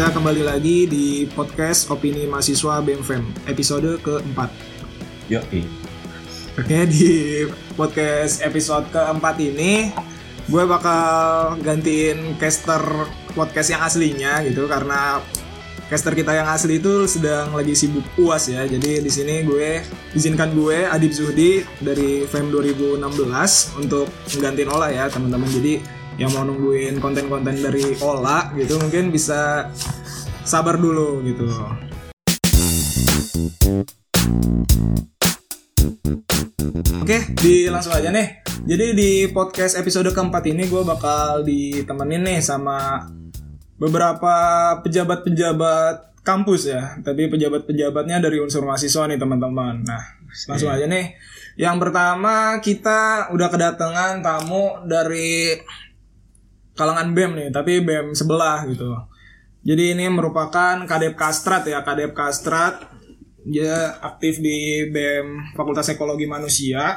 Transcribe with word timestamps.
kita 0.00 0.16
kembali 0.16 0.48
lagi 0.48 0.88
di 0.88 1.28
podcast 1.28 1.92
Opini 1.92 2.24
Mahasiswa 2.24 2.80
BMFM 2.80 3.20
episode 3.52 4.00
keempat. 4.00 4.48
Yo, 5.28 5.44
Oke, 6.56 6.88
di 6.88 7.44
podcast 7.76 8.40
episode 8.40 8.88
keempat 8.88 9.36
ini 9.44 9.92
gue 10.48 10.64
bakal 10.64 11.60
gantiin 11.60 12.32
caster 12.40 12.80
podcast 13.36 13.76
yang 13.76 13.84
aslinya 13.84 14.40
gitu 14.48 14.64
karena 14.72 15.20
caster 15.92 16.16
kita 16.16 16.32
yang 16.32 16.48
asli 16.48 16.80
itu 16.80 17.04
sedang 17.04 17.52
lagi 17.52 17.76
sibuk 17.76 18.08
uas 18.16 18.48
ya. 18.48 18.64
Jadi 18.64 19.04
di 19.04 19.10
sini 19.12 19.44
gue 19.44 19.84
izinkan 20.16 20.56
gue 20.56 20.88
Adib 20.88 21.12
Zuhdi 21.12 21.60
dari 21.76 22.24
FEM 22.24 22.48
2016 22.48 23.04
untuk 23.76 24.08
menggantiin 24.32 24.72
Ola 24.72 24.88
ya 24.96 25.12
teman-teman. 25.12 25.52
Jadi 25.52 25.99
yang 26.20 26.36
mau 26.36 26.44
nungguin 26.44 27.00
konten-konten 27.00 27.64
dari 27.64 27.96
Ola 28.04 28.52
gitu 28.52 28.76
mungkin 28.76 29.08
bisa 29.08 29.72
sabar 30.44 30.76
dulu 30.76 31.24
gitu. 31.24 31.48
Oke, 37.00 37.24
di 37.40 37.72
langsung 37.72 37.96
aja 37.96 38.12
nih. 38.12 38.44
Jadi 38.68 38.86
di 38.92 39.10
podcast 39.32 39.80
episode 39.80 40.12
keempat 40.12 40.44
ini 40.52 40.68
gue 40.68 40.84
bakal 40.84 41.40
ditemenin 41.40 42.20
nih 42.28 42.44
sama 42.44 43.08
beberapa 43.80 44.36
pejabat-pejabat 44.84 46.20
kampus 46.20 46.68
ya. 46.68 47.00
Tapi 47.00 47.32
pejabat-pejabatnya 47.32 48.20
dari 48.20 48.44
unsur 48.44 48.68
mahasiswa 48.68 49.08
nih 49.08 49.16
teman-teman. 49.16 49.88
Nah, 49.88 50.04
langsung 50.52 50.68
aja 50.68 50.84
nih. 50.84 51.16
Yang 51.56 51.76
pertama 51.80 52.60
kita 52.60 53.32
udah 53.32 53.48
kedatangan 53.48 54.20
tamu 54.20 54.84
dari 54.84 55.56
kalangan 56.74 57.12
BEM 57.14 57.32
nih, 57.36 57.48
tapi 57.52 57.82
BEM 57.82 58.12
sebelah 58.16 58.66
gitu. 58.66 58.90
Jadi 59.60 59.92
ini 59.92 60.08
merupakan 60.08 60.82
Kadep 60.88 61.14
Kastrat 61.14 61.68
ya, 61.68 61.84
Kadep 61.84 62.16
Kastrat. 62.16 62.88
Dia 63.40 63.96
aktif 64.00 64.40
di 64.40 64.88
BEM 64.88 65.56
Fakultas 65.56 65.88
Ekologi 65.92 66.24
Manusia. 66.24 66.96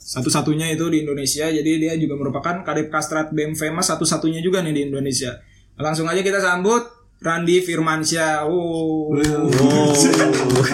Satu-satunya 0.00 0.72
itu 0.74 0.90
di 0.90 1.06
Indonesia. 1.06 1.46
Jadi 1.46 1.72
dia 1.78 1.94
juga 1.94 2.18
merupakan 2.18 2.66
Kadep 2.66 2.90
Kastrat 2.90 3.30
BEM 3.30 3.54
FEMA 3.54 3.82
satu-satunya 3.82 4.42
juga 4.42 4.62
nih 4.62 4.74
di 4.74 4.82
Indonesia. 4.90 5.38
Langsung 5.80 6.10
aja 6.10 6.20
kita 6.20 6.42
sambut 6.42 6.99
Randi 7.20 7.60
Firmansyah. 7.60 8.48
Oh. 8.48 9.12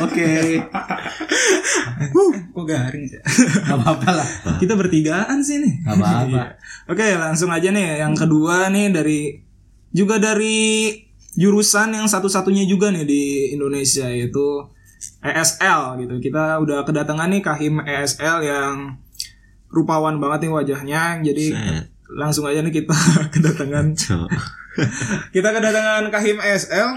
Oke. 0.06 0.30
Uh, 1.96 2.32
kok 2.52 2.64
garing 2.68 3.08
sih? 3.08 3.20
Gak 3.64 3.76
apa-apa 3.80 4.20
lah. 4.20 4.28
Kita 4.60 4.76
bertigaan 4.76 5.40
sih 5.40 5.64
nih. 5.64 5.80
Gak 5.80 5.96
apa-apa. 5.96 6.42
Oke, 6.92 7.06
langsung 7.16 7.48
aja 7.48 7.72
nih. 7.72 8.04
Yang 8.04 8.24
kedua 8.24 8.68
nih 8.68 8.92
dari 8.92 9.40
juga 9.96 10.20
dari 10.20 10.92
jurusan 11.36 11.96
yang 11.96 12.04
satu-satunya 12.04 12.68
juga 12.68 12.92
nih 12.92 13.04
di 13.08 13.22
Indonesia 13.56 14.12
yaitu 14.12 14.68
ESL 15.24 16.04
gitu. 16.04 16.14
Kita 16.20 16.60
udah 16.60 16.84
kedatangan 16.84 17.32
nih 17.32 17.42
Kahim 17.44 17.80
ESL 17.80 18.44
yang 18.44 19.00
rupawan 19.72 20.20
banget 20.20 20.48
nih 20.48 20.52
wajahnya. 20.52 21.02
Jadi 21.24 21.46
Set. 21.52 21.84
langsung 22.12 22.44
aja 22.44 22.60
nih 22.60 22.84
kita 22.84 22.96
kedatangan 23.34 23.96
kita 25.34 25.48
kedatangan 25.52 26.08
Kahim 26.12 26.38
ESL. 26.40 26.88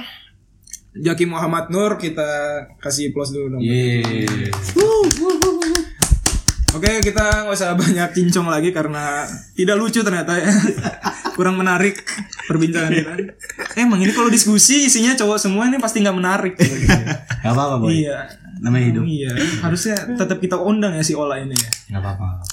Jaki 0.90 1.30
Muhammad 1.30 1.70
Nur 1.70 2.02
kita 2.02 2.66
kasih 2.82 3.14
plus 3.14 3.30
dulu 3.30 3.56
dong. 3.56 3.62
Oke, 6.70 7.02
kita 7.02 7.50
nggak 7.50 7.56
usah 7.58 7.74
banyak 7.74 8.10
cincong 8.14 8.46
lagi 8.46 8.70
karena 8.70 9.26
tidak 9.58 9.76
lucu 9.82 10.06
ternyata 10.06 10.38
ya. 10.38 10.54
Kurang 11.38 11.58
menarik 11.58 11.98
perbincangan 12.46 12.94
kita. 12.94 13.12
Eh, 13.74 13.82
emang 13.82 13.98
ini 13.98 14.14
kalau 14.14 14.30
diskusi 14.30 14.86
isinya 14.86 15.18
cowok 15.18 15.42
semua 15.42 15.66
ini 15.66 15.82
pasti 15.82 16.06
nggak 16.06 16.18
menarik. 16.18 16.54
Gak 17.44 17.56
apa-apa 17.56 17.80
boy. 17.80 17.96
iya. 17.96 18.28
Namanya 18.60 18.86
hidup. 18.92 19.04
Iya, 19.08 19.32
harusnya 19.64 19.96
tetap 20.20 20.44
kita 20.44 20.60
undang 20.60 20.92
ya 20.92 21.00
si 21.00 21.16
Ola 21.16 21.40
ini 21.40 21.56
ya. 21.56 21.72
Gak 21.96 22.04
apa-apa. 22.04 22.44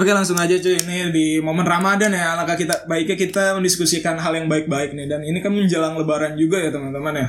Oke, 0.00 0.16
langsung 0.16 0.40
aja 0.40 0.56
cuy. 0.56 0.80
Ini 0.80 1.12
di 1.12 1.26
momen 1.44 1.68
Ramadan 1.68 2.08
ya. 2.16 2.32
Alangkah 2.32 2.56
kita 2.56 2.88
baiknya 2.88 3.20
kita 3.20 3.52
mendiskusikan 3.60 4.16
hal 4.16 4.32
yang 4.32 4.48
baik-baik 4.48 4.96
nih 4.96 5.04
dan 5.04 5.20
ini 5.20 5.44
kan 5.44 5.52
menjelang 5.52 6.00
lebaran 6.00 6.40
juga 6.40 6.56
ya, 6.56 6.72
teman-teman 6.72 7.20
ya. 7.20 7.28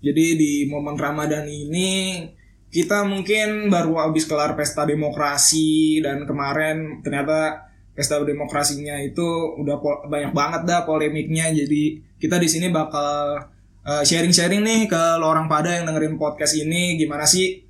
Jadi 0.00 0.40
di 0.40 0.52
momen 0.72 0.96
Ramadan 0.96 1.44
ini 1.44 2.24
kita 2.72 3.04
mungkin 3.04 3.68
baru 3.68 4.08
habis 4.08 4.24
kelar 4.24 4.56
pesta 4.56 4.88
demokrasi 4.88 6.00
dan 6.00 6.24
kemarin 6.24 7.04
ternyata 7.04 7.68
pesta 7.92 8.16
demokrasinya 8.24 8.96
itu 9.04 9.28
udah 9.60 9.76
banyak 10.08 10.32
banget 10.32 10.64
dah 10.64 10.88
polemiknya 10.88 11.50
jadi 11.50 11.98
kita 12.20 12.36
di 12.36 12.48
sini 12.48 12.68
bakal 12.68 13.48
uh, 13.88 14.04
sharing-sharing 14.04 14.60
nih 14.60 14.84
ke 14.84 15.02
lo 15.16 15.32
orang 15.32 15.48
pada 15.48 15.80
yang 15.80 15.88
dengerin 15.88 16.20
podcast 16.20 16.60
ini 16.60 17.00
gimana 17.00 17.24
sih 17.24 17.64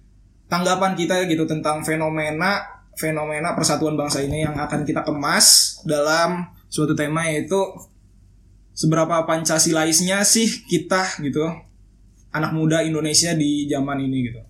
tanggapan 0.50 0.98
kita 0.98 1.30
gitu 1.30 1.46
tentang 1.46 1.86
fenomena 1.86 2.77
fenomena 2.98 3.54
persatuan 3.54 3.94
bangsa 3.94 4.18
ini 4.26 4.42
yang 4.42 4.58
akan 4.58 4.82
kita 4.82 5.06
kemas 5.06 5.78
dalam 5.86 6.50
suatu 6.66 6.98
tema 6.98 7.30
yaitu 7.30 7.56
seberapa 8.74 9.22
pancasilaisnya 9.22 10.26
sih 10.26 10.66
kita 10.66 11.22
gitu 11.22 11.46
anak 12.34 12.52
muda 12.52 12.82
Indonesia 12.82 13.32
di 13.38 13.70
zaman 13.70 14.02
ini 14.02 14.28
gitu. 14.28 14.42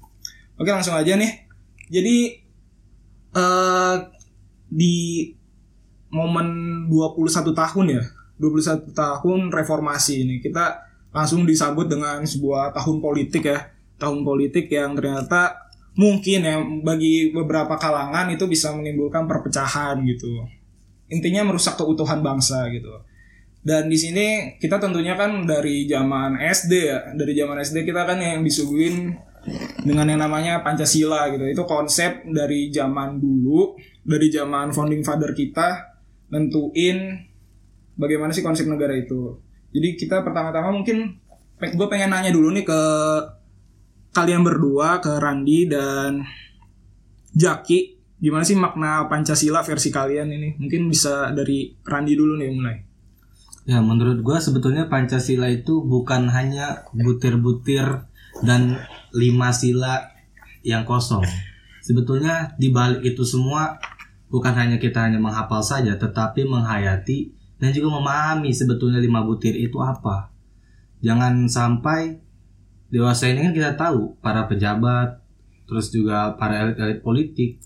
Oke 0.58 0.72
langsung 0.72 0.96
aja 0.96 1.14
nih. 1.14 1.46
Jadi 1.92 2.16
eh 3.36 3.96
di 4.68 4.96
momen 6.08 6.48
21 6.88 7.52
tahun 7.52 7.86
ya, 8.00 8.02
21 8.40 8.96
tahun 8.96 9.40
reformasi 9.52 10.24
ini 10.24 10.40
kita 10.40 10.88
langsung 11.12 11.44
disambut 11.44 11.88
dengan 11.88 12.24
sebuah 12.24 12.72
tahun 12.76 13.00
politik 13.00 13.44
ya, 13.48 13.72
tahun 14.00 14.24
politik 14.24 14.72
yang 14.72 14.96
ternyata 14.96 15.67
mungkin 15.98 16.46
ya 16.46 16.62
bagi 16.86 17.34
beberapa 17.34 17.74
kalangan 17.74 18.30
itu 18.30 18.46
bisa 18.46 18.70
menimbulkan 18.70 19.26
perpecahan 19.26 19.98
gitu. 20.06 20.46
Intinya 21.10 21.42
merusak 21.50 21.74
keutuhan 21.74 22.22
bangsa 22.22 22.70
gitu. 22.70 23.02
Dan 23.58 23.90
di 23.90 23.98
sini 23.98 24.56
kita 24.62 24.78
tentunya 24.78 25.18
kan 25.18 25.42
dari 25.42 25.90
zaman 25.90 26.38
SD 26.38 26.72
ya, 26.78 27.10
dari 27.18 27.34
zaman 27.34 27.58
SD 27.58 27.82
kita 27.82 28.06
kan 28.06 28.22
yang 28.22 28.46
disuguhin 28.46 29.10
dengan 29.82 30.06
yang 30.06 30.22
namanya 30.22 30.62
Pancasila 30.62 31.34
gitu. 31.34 31.42
Itu 31.50 31.66
konsep 31.66 32.22
dari 32.30 32.70
zaman 32.70 33.18
dulu, 33.18 33.74
dari 34.06 34.30
zaman 34.30 34.70
founding 34.70 35.02
father 35.02 35.34
kita 35.34 35.98
nentuin 36.30 37.26
bagaimana 37.98 38.30
sih 38.30 38.46
konsep 38.46 38.70
negara 38.70 38.94
itu. 38.94 39.42
Jadi 39.74 39.98
kita 39.98 40.22
pertama-tama 40.22 40.70
mungkin 40.70 41.18
gue 41.58 41.86
pengen 41.90 42.14
nanya 42.14 42.30
dulu 42.30 42.54
nih 42.54 42.62
ke 42.62 42.80
kalian 44.18 44.42
berdua, 44.42 44.98
ke 44.98 45.14
Randi 45.22 45.70
dan 45.70 46.26
Jaki, 47.38 47.94
gimana 48.18 48.42
sih 48.42 48.58
makna 48.58 49.06
Pancasila 49.06 49.62
versi 49.62 49.94
kalian 49.94 50.34
ini? 50.34 50.58
Mungkin 50.58 50.90
bisa 50.90 51.30
dari 51.30 51.70
Randi 51.86 52.18
dulu 52.18 52.34
nih 52.34 52.50
mulai. 52.50 52.76
Ya 53.68 53.78
menurut 53.78 54.18
gua 54.26 54.42
sebetulnya 54.42 54.90
Pancasila 54.90 55.46
itu 55.46 55.86
bukan 55.86 56.26
hanya 56.34 56.88
butir-butir 56.90 58.10
dan 58.42 58.82
lima 59.14 59.54
sila 59.54 60.10
yang 60.66 60.82
kosong. 60.82 61.22
Sebetulnya 61.84 62.58
di 62.58 62.74
balik 62.74 63.06
itu 63.06 63.22
semua 63.22 63.78
bukan 64.26 64.50
hanya 64.58 64.82
kita 64.82 65.06
hanya 65.06 65.22
menghafal 65.22 65.62
saja, 65.62 65.94
tetapi 65.94 66.42
menghayati 66.42 67.30
dan 67.62 67.70
juga 67.70 68.02
memahami 68.02 68.50
sebetulnya 68.50 68.98
lima 68.98 69.22
butir 69.22 69.54
itu 69.54 69.78
apa. 69.78 70.34
Jangan 71.06 71.46
sampai 71.46 72.27
dewasa 72.88 73.28
ini 73.28 73.48
kan 73.48 73.52
kita 73.52 73.72
tahu 73.76 74.16
para 74.20 74.48
pejabat, 74.48 75.20
terus 75.68 75.92
juga 75.92 76.36
para 76.40 76.64
elit-elit 76.64 77.04
politik, 77.04 77.60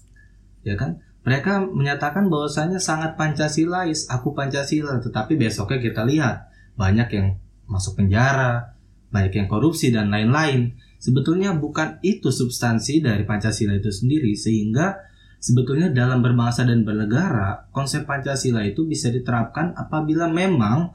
ya 0.67 0.75
kan? 0.75 0.99
Mereka 1.23 1.71
menyatakan 1.71 2.27
bahwasanya 2.27 2.83
sangat 2.83 3.15
Pancasilais, 3.15 4.11
aku 4.11 4.35
Pancasila, 4.35 4.99
tetapi 4.99 5.39
besoknya 5.39 5.79
kita 5.79 6.03
lihat 6.03 6.51
banyak 6.75 7.09
yang 7.15 7.27
masuk 7.71 7.95
penjara, 8.03 8.75
banyak 9.15 9.31
yang 9.39 9.47
korupsi 9.47 9.95
dan 9.95 10.11
lain-lain. 10.11 10.75
Sebetulnya 10.99 11.55
bukan 11.55 12.03
itu 12.03 12.35
substansi 12.35 12.99
dari 12.99 13.23
Pancasila 13.23 13.79
itu 13.79 13.95
sendiri 13.95 14.35
sehingga 14.35 14.99
sebetulnya 15.39 15.95
dalam 15.95 16.27
berbangsa 16.27 16.67
dan 16.67 16.83
bernegara 16.83 17.71
konsep 17.71 18.03
Pancasila 18.03 18.67
itu 18.67 18.83
bisa 18.87 19.11
diterapkan 19.15 19.79
apabila 19.79 20.27
memang 20.27 20.91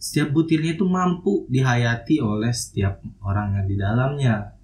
setiap 0.00 0.32
butirnya 0.32 0.80
itu 0.80 0.88
mampu 0.88 1.44
dihayati 1.52 2.24
oleh 2.24 2.48
setiap 2.56 3.04
orang 3.20 3.60
yang 3.60 3.66
di 3.68 3.76
dalamnya. 3.76 4.56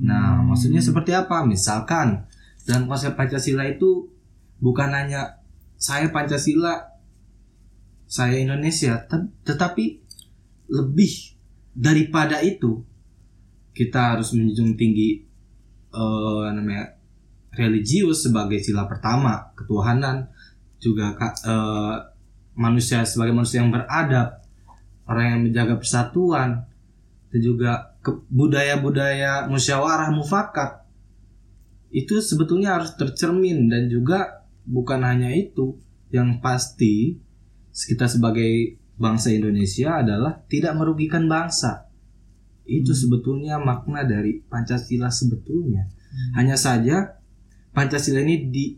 Nah, 0.00 0.40
maksudnya 0.40 0.80
seperti 0.80 1.12
apa? 1.12 1.44
Misalkan 1.44 2.24
dalam 2.64 2.88
konsep 2.88 3.12
Pancasila 3.12 3.68
itu 3.68 4.08
bukan 4.58 4.88
hanya 4.88 5.44
saya 5.76 6.08
Pancasila, 6.08 6.96
saya 8.08 8.40
Indonesia, 8.40 9.04
te- 9.04 9.30
tetapi 9.44 10.00
lebih 10.72 11.36
daripada 11.76 12.40
itu 12.40 12.80
kita 13.76 14.16
harus 14.16 14.32
menjunjung 14.32 14.80
tinggi 14.80 15.28
eh, 15.92 16.46
namanya 16.56 16.96
religius 17.52 18.24
sebagai 18.24 18.64
sila 18.64 18.88
pertama, 18.88 19.52
ketuhanan, 19.52 20.32
juga 20.80 21.12
eh, 21.20 21.96
manusia 22.56 23.04
sebagai 23.04 23.36
manusia 23.36 23.60
yang 23.60 23.68
beradab, 23.68 24.43
orang 25.04 25.26
yang 25.36 25.40
menjaga 25.50 25.74
persatuan, 25.76 26.68
dan 27.30 27.40
juga 27.42 27.96
budaya-budaya 28.30 29.50
musyawarah 29.50 30.12
mufakat 30.12 30.84
itu 31.94 32.18
sebetulnya 32.18 32.74
harus 32.74 32.98
tercermin 32.98 33.70
dan 33.70 33.86
juga 33.86 34.42
bukan 34.66 35.06
hanya 35.06 35.30
itu 35.30 35.78
yang 36.10 36.42
pasti 36.42 37.22
kita 37.70 38.10
sebagai 38.10 38.82
bangsa 38.98 39.30
Indonesia 39.30 40.02
adalah 40.02 40.42
tidak 40.50 40.74
merugikan 40.74 41.30
bangsa. 41.30 41.86
Itu 42.66 42.98
sebetulnya 42.98 43.62
makna 43.62 44.02
dari 44.02 44.42
Pancasila 44.42 45.06
sebetulnya. 45.06 45.86
Hanya 46.34 46.58
saja 46.58 47.14
Pancasila 47.70 48.26
ini 48.26 48.50
di 48.50 48.74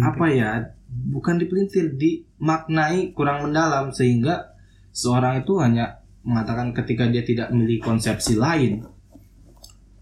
apa 0.00 0.32
ya 0.32 0.64
bukan 0.88 1.36
dipelintir 1.36 2.00
dimaknai 2.00 3.12
kurang 3.12 3.44
mendalam 3.48 3.92
sehingga 3.92 4.55
seorang 4.96 5.44
itu 5.44 5.60
hanya 5.60 6.00
mengatakan 6.24 6.72
ketika 6.72 7.04
dia 7.12 7.20
tidak 7.20 7.52
memiliki 7.52 7.84
konsepsi 7.84 8.40
lain 8.40 8.88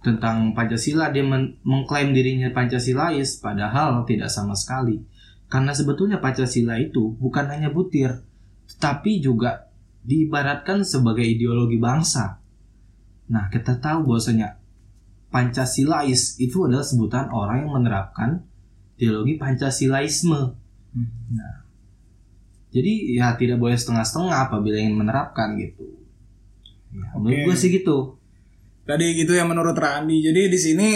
tentang 0.06 0.54
Pancasila 0.54 1.10
dia 1.10 1.26
men- 1.26 1.58
mengklaim 1.66 2.14
dirinya 2.14 2.54
Pancasilais 2.54 3.42
padahal 3.42 4.06
tidak 4.06 4.30
sama 4.30 4.54
sekali. 4.54 5.02
Karena 5.50 5.74
sebetulnya 5.74 6.22
Pancasila 6.22 6.78
itu 6.78 7.18
bukan 7.18 7.50
hanya 7.50 7.74
butir 7.74 8.22
tetapi 8.70 9.20
juga 9.20 9.68
diibaratkan 10.06 10.86
sebagai 10.86 11.26
ideologi 11.26 11.76
bangsa. 11.76 12.38
Nah 13.34 13.50
kita 13.50 13.82
tahu 13.82 14.14
bahwasanya 14.14 14.62
Pancasilais 15.34 16.38
itu 16.38 16.62
adalah 16.62 16.86
sebutan 16.86 17.26
orang 17.34 17.66
yang 17.66 17.72
menerapkan 17.74 18.46
ideologi 18.94 19.34
Pancasilaisme. 19.34 20.54
Nah, 21.34 21.63
jadi 22.74 23.22
ya 23.22 23.26
tidak 23.38 23.62
boleh 23.62 23.78
setengah-setengah 23.78 24.50
apabila 24.50 24.74
ingin 24.82 24.98
menerapkan 24.98 25.54
gitu. 25.54 25.94
Ya, 26.90 27.06
menurut 27.14 27.38
Oke. 27.38 27.46
gue 27.46 27.56
sih 27.56 27.70
gitu. 27.70 28.18
Tadi 28.82 29.14
gitu 29.14 29.30
ya 29.30 29.46
menurut 29.46 29.78
Randi. 29.78 30.18
Jadi 30.26 30.50
di 30.50 30.58
sini 30.58 30.88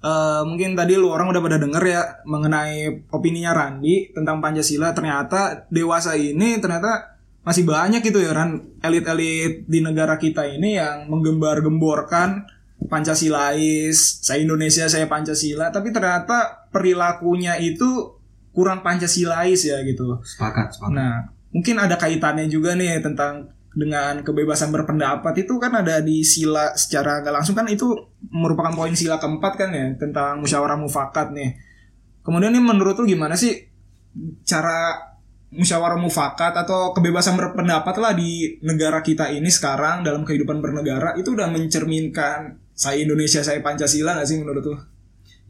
eh, 0.00 0.42
mungkin 0.48 0.72
tadi 0.72 0.96
lu 0.96 1.12
orang 1.12 1.28
udah 1.28 1.42
pada 1.44 1.60
denger 1.60 1.82
ya 1.84 2.02
mengenai 2.24 3.04
opininya 3.12 3.52
Randi 3.52 4.16
tentang 4.16 4.40
Pancasila. 4.40 4.96
Ternyata 4.96 5.68
dewasa 5.68 6.16
ini 6.16 6.56
ternyata 6.56 7.20
masih 7.44 7.68
banyak 7.68 8.00
gitu 8.00 8.20
ya 8.24 8.32
Ran 8.32 8.80
elit-elit 8.80 9.68
di 9.68 9.80
negara 9.84 10.16
kita 10.16 10.48
ini 10.48 10.80
yang 10.80 11.08
menggembar-gemborkan 11.08 12.48
Pancasilais, 12.80 14.24
saya 14.24 14.40
Indonesia, 14.40 14.88
saya 14.88 15.04
Pancasila, 15.04 15.68
tapi 15.68 15.92
ternyata 15.92 16.64
perilakunya 16.72 17.60
itu 17.60 18.19
kurang 18.60 18.84
Pancasilais 18.84 19.64
ya 19.64 19.80
gitu. 19.88 20.20
Sepakat, 20.20 20.76
sepakat. 20.76 20.92
Nah, 20.92 21.24
mungkin 21.48 21.80
ada 21.80 21.96
kaitannya 21.96 22.44
juga 22.52 22.76
nih 22.76 23.00
tentang 23.00 23.48
dengan 23.72 24.20
kebebasan 24.20 24.74
berpendapat 24.74 25.46
itu 25.46 25.56
kan 25.56 25.72
ada 25.72 26.02
di 26.04 26.26
sila 26.26 26.74
secara 26.74 27.22
nggak 27.24 27.34
langsung 27.40 27.54
kan 27.56 27.70
itu 27.70 27.86
merupakan 28.28 28.74
poin 28.74 28.92
sila 28.92 29.22
keempat 29.22 29.52
kan 29.56 29.70
ya 29.72 29.94
tentang 29.96 30.44
musyawarah 30.44 30.76
mufakat 30.76 31.32
nih. 31.32 31.56
Kemudian 32.20 32.52
nih 32.52 32.60
menurut 32.60 32.98
lu 33.00 33.08
gimana 33.08 33.38
sih 33.38 33.56
cara 34.44 35.08
musyawarah 35.50 35.98
mufakat 35.98 36.54
atau 36.54 36.94
kebebasan 36.94 37.34
berpendapat 37.34 37.94
lah 37.98 38.12
di 38.14 38.58
negara 38.62 39.02
kita 39.02 39.30
ini 39.34 39.50
sekarang 39.50 40.06
dalam 40.06 40.22
kehidupan 40.22 40.62
bernegara 40.62 41.18
itu 41.18 41.34
udah 41.34 41.50
mencerminkan 41.50 42.58
saya 42.74 43.02
Indonesia 43.02 43.42
saya 43.42 43.62
Pancasila 43.62 44.18
nggak 44.18 44.28
sih 44.28 44.38
menurut 44.38 44.62
lu? 44.66 44.76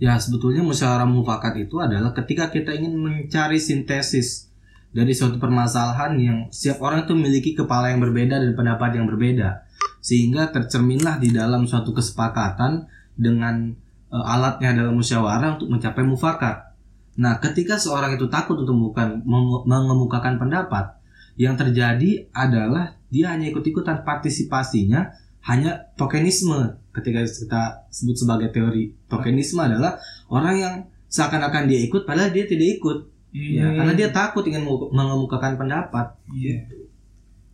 Ya 0.00 0.16
sebetulnya 0.16 0.64
musyawarah 0.64 1.04
mufakat 1.04 1.60
itu 1.60 1.76
adalah 1.76 2.16
ketika 2.16 2.48
kita 2.48 2.72
ingin 2.72 2.96
mencari 2.96 3.60
sintesis 3.60 4.48
dari 4.90 5.12
suatu 5.12 5.36
permasalahan 5.36 6.16
yang 6.16 6.38
setiap 6.48 6.80
orang 6.88 7.04
itu 7.04 7.12
memiliki 7.12 7.50
kepala 7.52 7.92
yang 7.92 8.00
berbeda 8.00 8.40
dan 8.40 8.56
pendapat 8.56 8.96
yang 8.96 9.06
berbeda 9.06 9.68
sehingga 10.00 10.48
tercerminlah 10.48 11.20
di 11.20 11.30
dalam 11.36 11.68
suatu 11.68 11.92
kesepakatan 11.92 12.88
dengan 13.12 13.76
eh, 14.08 14.24
alatnya 14.24 14.72
dalam 14.72 14.96
musyawarah 14.96 15.60
untuk 15.60 15.68
mencapai 15.68 16.00
mufakat. 16.00 16.72
Nah, 17.20 17.36
ketika 17.36 17.76
seorang 17.76 18.16
itu 18.16 18.24
takut 18.32 18.56
untuk 18.56 18.72
bukan 18.72 19.20
mengemukakan 19.68 20.40
pendapat, 20.40 20.96
yang 21.36 21.52
terjadi 21.60 22.32
adalah 22.32 22.96
dia 23.12 23.36
hanya 23.36 23.52
ikut-ikutan 23.52 24.08
partisipasinya 24.08 25.12
hanya 25.44 25.92
tokenisme 26.00 26.79
ketika 26.90 27.22
kita 27.22 27.62
sebut 27.90 28.16
sebagai 28.18 28.48
teori 28.50 28.90
tokenisme 29.06 29.62
adalah 29.62 29.98
orang 30.30 30.56
yang 30.58 30.74
seakan-akan 31.10 31.66
dia 31.70 31.80
ikut 31.86 32.06
padahal 32.06 32.30
dia 32.30 32.46
tidak 32.46 32.78
ikut 32.78 32.98
ya 33.30 33.66
karena 33.78 33.94
dia 33.94 34.10
takut 34.10 34.42
ingin 34.46 34.66
mengemukakan 34.66 35.54
pendapat 35.54 36.18
Iya. 36.30 36.66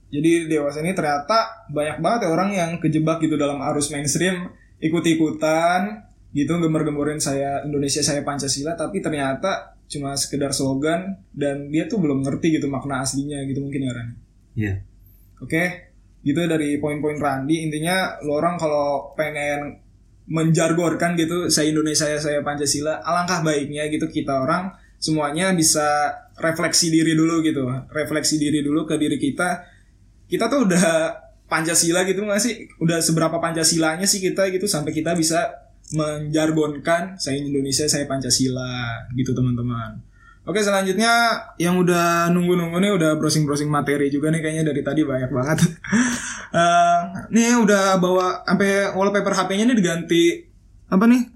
Jadi 0.07 0.47
dewasa 0.47 0.81
ini 0.81 0.95
ternyata 0.95 1.67
banyak 1.69 1.99
banget 1.99 2.21
ya 2.25 2.29
orang 2.31 2.51
yang 2.55 2.71
kejebak 2.79 3.19
gitu 3.19 3.35
dalam 3.35 3.59
arus 3.59 3.91
mainstream, 3.91 4.49
ikut-ikutan 4.79 6.07
gitu 6.31 6.53
gembar-gemborin 6.53 7.19
saya 7.19 7.65
Indonesia 7.65 8.05
saya 8.05 8.21
Pancasila 8.23 8.77
tapi 8.77 9.01
ternyata 9.01 9.77
cuma 9.89 10.13
sekedar 10.19 10.53
slogan 10.53 11.17
dan 11.33 11.73
dia 11.73 11.89
tuh 11.89 12.03
belum 12.03 12.23
ngerti 12.23 12.61
gitu 12.61 12.69
makna 12.69 13.03
aslinya 13.03 13.41
gitu 13.49 13.65
mungkin 13.65 13.83
ya 13.83 13.93
Ran. 13.93 14.09
Iya. 14.57 14.73
Oke, 15.43 15.86
gitu 16.27 16.43
dari 16.51 16.83
poin-poin 16.83 17.23
Randi 17.23 17.71
intinya 17.71 18.19
lo 18.27 18.43
orang 18.43 18.59
kalau 18.59 19.15
pengen 19.15 19.79
menjargorkan 20.27 21.15
gitu 21.15 21.47
saya 21.47 21.71
Indonesia 21.71 22.11
saya 22.19 22.43
Pancasila 22.43 22.99
alangkah 23.07 23.47
baiknya 23.47 23.87
gitu 23.87 24.11
kita 24.11 24.43
orang 24.43 24.75
semuanya 24.99 25.55
bisa 25.55 26.11
refleksi 26.41 26.93
diri 26.93 27.17
dulu 27.17 27.41
gitu. 27.45 27.65
Refleksi 27.93 28.37
diri 28.37 28.61
dulu 28.61 28.85
ke 28.85 28.97
diri 29.01 29.17
kita. 29.17 29.65
Kita 30.27 30.51
tuh 30.51 30.69
udah 30.69 30.85
Pancasila 31.47 32.03
gitu 32.05 32.27
nggak 32.27 32.41
sih? 32.43 32.67
Udah 32.83 32.99
seberapa 32.99 33.39
Pancasilanya 33.39 34.05
sih 34.05 34.19
kita 34.19 34.51
gitu 34.51 34.67
sampai 34.67 34.91
kita 34.91 35.15
bisa 35.15 35.71
menjargonkan 35.95 37.15
saya 37.15 37.39
Indonesia 37.39 37.87
saya 37.87 38.11
Pancasila 38.11 39.07
gitu 39.15 39.31
teman-teman 39.31 40.03
Oke 40.47 40.63
selanjutnya 40.63 41.43
yang 41.59 41.75
udah 41.75 42.31
nunggu-nunggu 42.31 42.79
nih 42.79 42.93
udah 42.95 43.11
browsing-browsing 43.19 43.67
materi 43.67 44.07
juga 44.15 44.31
nih 44.31 44.39
kayaknya 44.39 44.71
dari 44.71 44.83
tadi 44.87 45.03
banyak 45.03 45.31
banget. 45.31 45.59
Eh, 46.57 47.01
nih 47.37 47.59
udah 47.59 48.01
bawa 48.01 48.47
sampai 48.47 48.95
wallpaper 48.95 49.35
HP-nya 49.35 49.69
nih 49.69 49.77
diganti 49.77 50.41
apa 50.89 51.05
nih? 51.05 51.29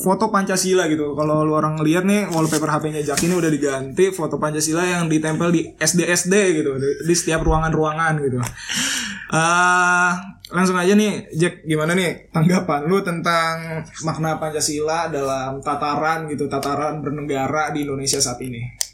Foto 0.00 0.30
Pancasila 0.32 0.86
gitu. 0.86 1.12
Kalau 1.18 1.44
lu 1.44 1.52
orang 1.52 1.76
lihat 1.82 2.06
nih 2.06 2.30
wallpaper 2.30 2.70
HP-nya 2.70 3.02
Jack 3.04 3.20
ini 3.26 3.36
udah 3.36 3.50
diganti 3.50 4.14
foto 4.14 4.40
Pancasila 4.40 4.86
yang 4.86 5.12
ditempel 5.12 5.50
di 5.50 5.74
SD-SD 5.76 6.62
gitu 6.62 6.72
di, 6.78 6.88
di 7.04 7.14
setiap 7.18 7.42
ruangan-ruangan 7.42 8.14
gitu. 8.22 8.38
Eh, 9.34 10.12
langsung 10.50 10.76
aja 10.78 10.92
nih 10.94 11.30
Jack 11.34 11.62
gimana 11.66 11.94
nih 11.94 12.30
tanggapan 12.34 12.86
lu 12.90 13.02
tentang 13.02 13.86
makna 14.02 14.38
Pancasila 14.38 15.10
dalam 15.10 15.62
tataran 15.62 16.26
gitu 16.26 16.50
tataran 16.50 17.02
bernegara 17.02 17.70
di 17.70 17.86
Indonesia 17.86 18.18
saat 18.18 18.42
ini. 18.42 18.90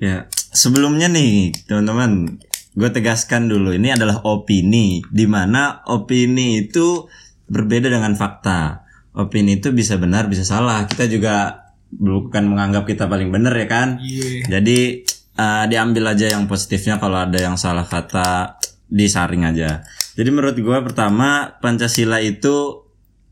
Ya, 0.00 0.32
sebelumnya 0.32 1.12
nih, 1.12 1.52
teman-teman, 1.68 2.40
gue 2.72 2.88
tegaskan 2.88 3.52
dulu 3.52 3.76
ini 3.76 3.92
adalah 3.92 4.24
opini, 4.24 5.04
di 5.12 5.28
mana 5.28 5.84
opini 5.84 6.64
itu 6.64 7.04
berbeda 7.52 7.92
dengan 7.92 8.16
fakta. 8.16 8.88
Opini 9.12 9.60
itu 9.60 9.76
bisa 9.76 10.00
benar, 10.00 10.24
bisa 10.32 10.40
salah. 10.40 10.88
Kita 10.88 11.04
juga 11.04 11.68
bukan 11.92 12.48
menganggap 12.48 12.88
kita 12.88 13.12
paling 13.12 13.28
benar 13.28 13.52
ya 13.52 13.68
kan? 13.68 14.00
Iya. 14.00 14.48
Jadi 14.48 15.04
eh, 15.36 15.64
diambil 15.68 16.16
aja 16.16 16.32
yang 16.32 16.48
positifnya 16.48 16.96
kalau 16.96 17.20
ada 17.20 17.36
yang 17.36 17.60
salah 17.60 17.84
kata 17.84 18.56
disaring 18.88 19.44
aja. 19.44 19.84
Jadi 20.14 20.28
menurut 20.34 20.56
gue 20.58 20.78
pertama 20.82 21.60
Pancasila 21.62 22.18
itu 22.18 22.86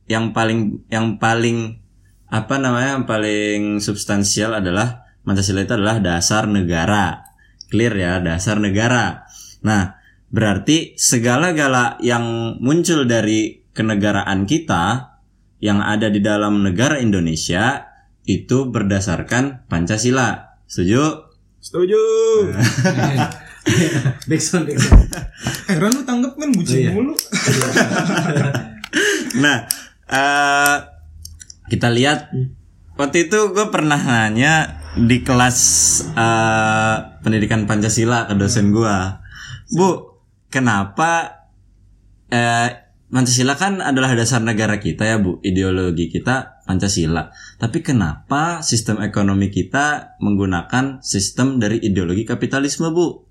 yang 0.09 0.33
paling 0.33 0.89
yang 0.89 1.21
paling 1.21 1.83
apa 2.29 2.61
namanya 2.61 3.01
yang 3.01 3.07
paling 3.09 3.61
substansial 3.81 4.57
adalah 4.57 5.09
Pancasila 5.25 5.65
itu 5.65 5.75
adalah 5.77 6.01
dasar 6.01 6.49
negara. 6.49 7.25
Clear 7.69 7.93
ya, 8.01 8.13
dasar 8.25 8.57
negara. 8.57 9.29
Nah, 9.61 10.01
berarti 10.33 10.97
segala-gala 10.97 12.01
yang 12.01 12.57
muncul 12.65 13.05
dari 13.05 13.61
kenegaraan 13.77 14.49
kita 14.49 15.17
yang 15.61 15.85
ada 15.85 16.09
di 16.09 16.25
dalam 16.25 16.65
negara 16.65 16.97
Indonesia 16.97 17.93
itu 18.25 18.73
berdasarkan 18.73 19.69
Pancasila. 19.69 20.61
Setuju? 20.65 21.29
Setuju. 21.61 22.03
backsound 24.29 24.65
backsound 24.69 25.05
Heran 25.69 25.91
lu 25.95 26.03
tanggap 26.05 26.33
kan 26.35 26.49
bucin 26.53 26.75
Oh, 26.75 26.81
iya. 26.81 26.91
mulu. 26.93 27.15
Nah, 29.39 29.69
eh 30.09 30.77
kita 31.69 31.93
lihat 31.93 32.33
waktu 32.97 33.29
itu 33.29 33.53
gue 33.53 33.67
pernah 33.69 34.01
nanya 34.01 34.81
di 34.97 35.21
kelas 35.21 35.59
eh, 36.17 36.97
pendidikan 37.21 37.69
Pancasila 37.69 38.25
ke 38.25 38.35
dosen 38.35 38.73
gue, 38.73 38.97
Bu, 39.77 39.89
kenapa 40.49 41.45
eh, 42.33 42.89
Pancasila 43.09 43.57
kan 43.57 43.81
adalah 43.85 44.13
dasar 44.13 44.41
negara 44.41 44.81
kita 44.81 45.05
ya 45.05 45.17
Bu, 45.21 45.41
ideologi 45.45 46.09
kita 46.09 46.65
Pancasila. 46.65 47.29
Tapi 47.61 47.85
kenapa 47.85 48.65
sistem 48.65 49.01
ekonomi 49.05 49.53
kita 49.53 50.17
menggunakan 50.25 51.05
sistem 51.05 51.61
dari 51.61 51.81
ideologi 51.85 52.25
kapitalisme 52.25 52.89
Bu? 52.93 53.28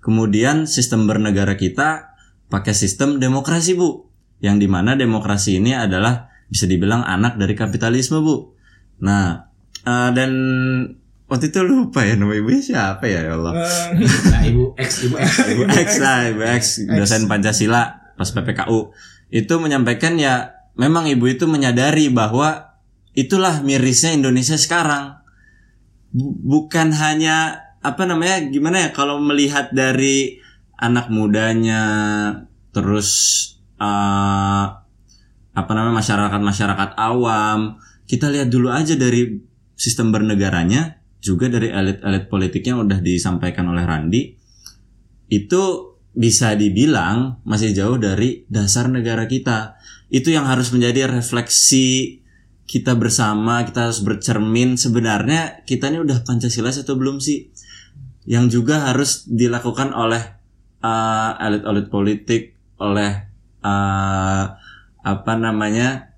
Kemudian 0.00 0.64
sistem 0.64 1.04
bernegara 1.04 1.54
kita 1.54 2.16
pakai 2.48 2.72
sistem 2.72 3.16
demokrasi 3.16 3.76
bu. 3.76 4.08
Yang 4.40 4.56
di 4.64 4.68
mana 4.68 4.96
demokrasi 4.96 5.60
ini 5.60 5.76
adalah 5.76 6.26
bisa 6.48 6.64
dibilang 6.64 7.04
anak 7.04 7.36
dari 7.36 7.52
kapitalisme 7.52 8.18
bu. 8.18 8.56
Nah 9.00 9.44
eh, 9.80 10.10
dan 10.10 10.30
waktu 11.24 11.52
itu 11.52 11.60
lupa 11.62 12.02
ya 12.02 12.16
nama 12.16 12.32
ibunya 12.32 12.58
siapa 12.58 13.04
ya 13.04 13.22
ya 13.22 13.36
Allah. 13.36 13.52
Eh, 13.54 14.08
Nah, 14.26 14.42
ibu 14.42 14.64
X, 14.74 14.90
ibu 15.04 15.14
X. 15.14 15.30
Ibu 15.52 15.62
X 15.68 15.88
lah, 15.98 16.18
Ibu 16.26 16.42
X, 16.42 16.62
dosen 16.88 17.28
Pancasila 17.28 17.82
pas 18.16 18.28
PPKU 18.28 18.92
itu 19.30 19.54
menyampaikan 19.56 20.16
ya 20.16 20.52
memang 20.74 21.06
ibu 21.06 21.24
itu 21.24 21.44
menyadari 21.44 22.08
bahwa 22.08 22.74
itulah 23.12 23.60
mirisnya 23.60 24.10
Indonesia 24.10 24.56
sekarang. 24.56 25.20
Bu- 26.10 26.34
bukan 26.34 26.90
hanya 26.90 27.68
apa 27.80 28.02
namanya 28.04 28.44
gimana 28.48 28.88
ya 28.88 28.90
kalau 28.92 29.16
melihat 29.20 29.72
dari 29.72 30.40
anak 30.76 31.08
mudanya 31.08 31.82
terus 32.72 33.10
eh, 33.80 34.64
apa 35.50 35.70
namanya 35.74 36.00
masyarakat 36.00 36.40
masyarakat 36.40 36.90
awam 36.96 37.80
kita 38.04 38.28
lihat 38.28 38.52
dulu 38.52 38.68
aja 38.68 38.94
dari 38.96 39.40
sistem 39.76 40.12
bernegaranya 40.12 41.00
juga 41.20 41.48
dari 41.48 41.68
elit-elit 41.72 42.28
politiknya 42.28 42.80
udah 42.80 42.98
disampaikan 43.00 43.68
oleh 43.68 43.84
Randi 43.84 44.22
itu 45.30 45.90
bisa 46.10 46.58
dibilang 46.58 47.38
masih 47.46 47.70
jauh 47.70 47.96
dari 47.96 48.44
dasar 48.50 48.90
negara 48.90 49.30
kita. 49.30 49.78
Itu 50.10 50.34
yang 50.34 50.50
harus 50.50 50.74
menjadi 50.74 51.06
refleksi 51.06 52.18
kita 52.66 52.98
bersama, 52.98 53.62
kita 53.62 53.90
harus 53.90 54.02
bercermin 54.02 54.74
sebenarnya 54.74 55.62
kita 55.66 55.90
ini 55.90 56.02
udah 56.02 56.22
Pancasila 56.26 56.70
atau 56.70 56.98
belum 56.98 57.22
sih? 57.22 57.50
Yang 58.28 58.60
juga 58.60 58.92
harus 58.92 59.24
dilakukan 59.28 59.96
oleh 59.96 60.20
uh, 60.84 61.30
elit-elit 61.40 61.86
politik, 61.88 62.42
oleh 62.80 63.28
uh, 63.64 64.44
apa 65.00 65.32
namanya 65.36 66.12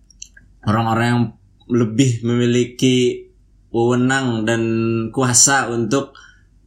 orang-orang 0.66 1.06
yang 1.06 1.22
lebih 1.70 2.26
memiliki 2.26 3.30
wewenang 3.72 4.44
dan 4.44 4.62
kuasa 5.14 5.70
untuk 5.70 6.14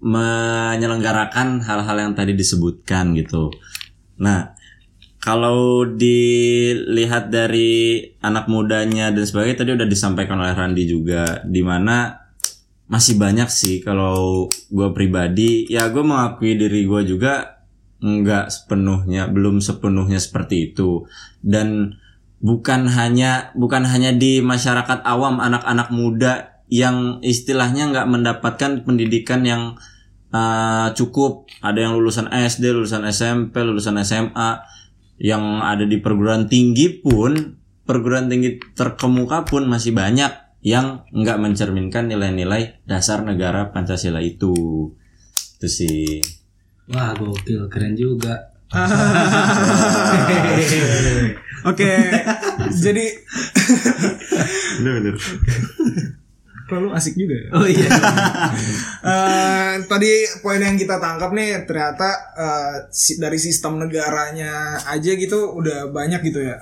menyelenggarakan 0.01 1.63
hal-hal 1.63 1.98
yang 1.98 2.13
tadi 2.18 2.34
disebutkan 2.34 3.15
gitu. 3.15 3.54
Nah, 4.22 4.54
kalau 5.22 5.86
dilihat 5.89 7.34
dari 7.34 8.01
anak 8.22 8.46
mudanya 8.46 9.10
dan 9.10 9.25
sebagainya 9.25 9.65
tadi 9.65 9.72
udah 9.74 9.88
disampaikan 9.89 10.38
oleh 10.38 10.54
Randi 10.54 10.84
juga, 10.86 11.42
di 11.46 11.62
mana 11.65 12.25
masih 12.86 13.18
banyak 13.18 13.50
sih 13.50 13.82
kalau 13.82 14.48
gue 14.50 14.89
pribadi. 14.94 15.65
Ya 15.70 15.89
gue 15.89 16.06
mengakui 16.06 16.58
diri 16.58 16.86
gue 16.86 17.01
juga 17.06 17.65
nggak 18.04 18.51
sepenuhnya 18.51 19.25
belum 19.32 19.62
sepenuhnya 19.62 20.22
seperti 20.22 20.74
itu. 20.74 21.10
Dan 21.42 21.98
bukan 22.42 22.86
hanya 22.92 23.50
bukan 23.58 23.89
hanya 23.89 24.13
di 24.13 24.44
masyarakat 24.46 25.01
awam 25.01 25.42
anak-anak 25.42 25.89
muda 25.89 26.62
yang 26.70 27.22
istilahnya 27.25 27.89
nggak 27.89 28.10
mendapatkan 28.10 28.72
pendidikan 28.86 29.42
yang 29.46 29.63
uh, 30.30 30.94
cukup. 30.94 31.50
Ada 31.65 31.89
yang 31.89 31.94
lulusan 31.98 32.30
SD 32.30 32.70
lulusan 32.70 33.06
SMP 33.10 33.65
lulusan 33.65 33.98
SMA 34.06 34.62
yang 35.18 35.63
ada 35.63 35.88
di 35.88 35.98
perguruan 35.98 36.46
tinggi 36.51 37.01
pun 37.01 37.56
perguruan 37.88 38.27
tinggi 38.27 38.60
terkemuka 38.75 39.48
pun 39.48 39.63
masih 39.70 39.96
banyak 39.96 40.45
yang 40.65 41.05
nggak 41.13 41.38
mencerminkan 41.38 42.10
nilai-nilai 42.10 42.81
dasar 42.84 43.22
negara 43.22 43.69
Pancasila 43.69 44.17
itu 44.17 44.51
itu 45.55 45.67
sih 45.69 46.19
Wah, 46.86 47.13
gokil, 47.13 47.65
keren 47.65 47.98
juga. 47.98 48.53
Oke, 51.65 51.89
jadi 52.69 53.05
bener-bener 54.77 55.17
lalu 56.65 56.88
asik 56.93 57.13
juga. 57.13 57.36
ya. 57.38 57.50
Oh 57.53 57.65
iya. 57.65 57.89
Eh, 59.05 59.74
tadi 59.86 60.10
poin 60.41 60.57
yang 60.57 60.74
kita 60.74 60.98
tangkap 60.98 61.29
nih 61.29 61.62
ternyata 61.69 62.10
eh, 62.34 62.75
si- 62.89 63.22
dari 63.22 63.38
sistem 63.38 63.77
negaranya 63.77 64.81
aja 64.81 65.13
gitu 65.13 65.53
udah 65.53 65.93
banyak 65.93 66.25
gitu 66.25 66.41
ya. 66.41 66.57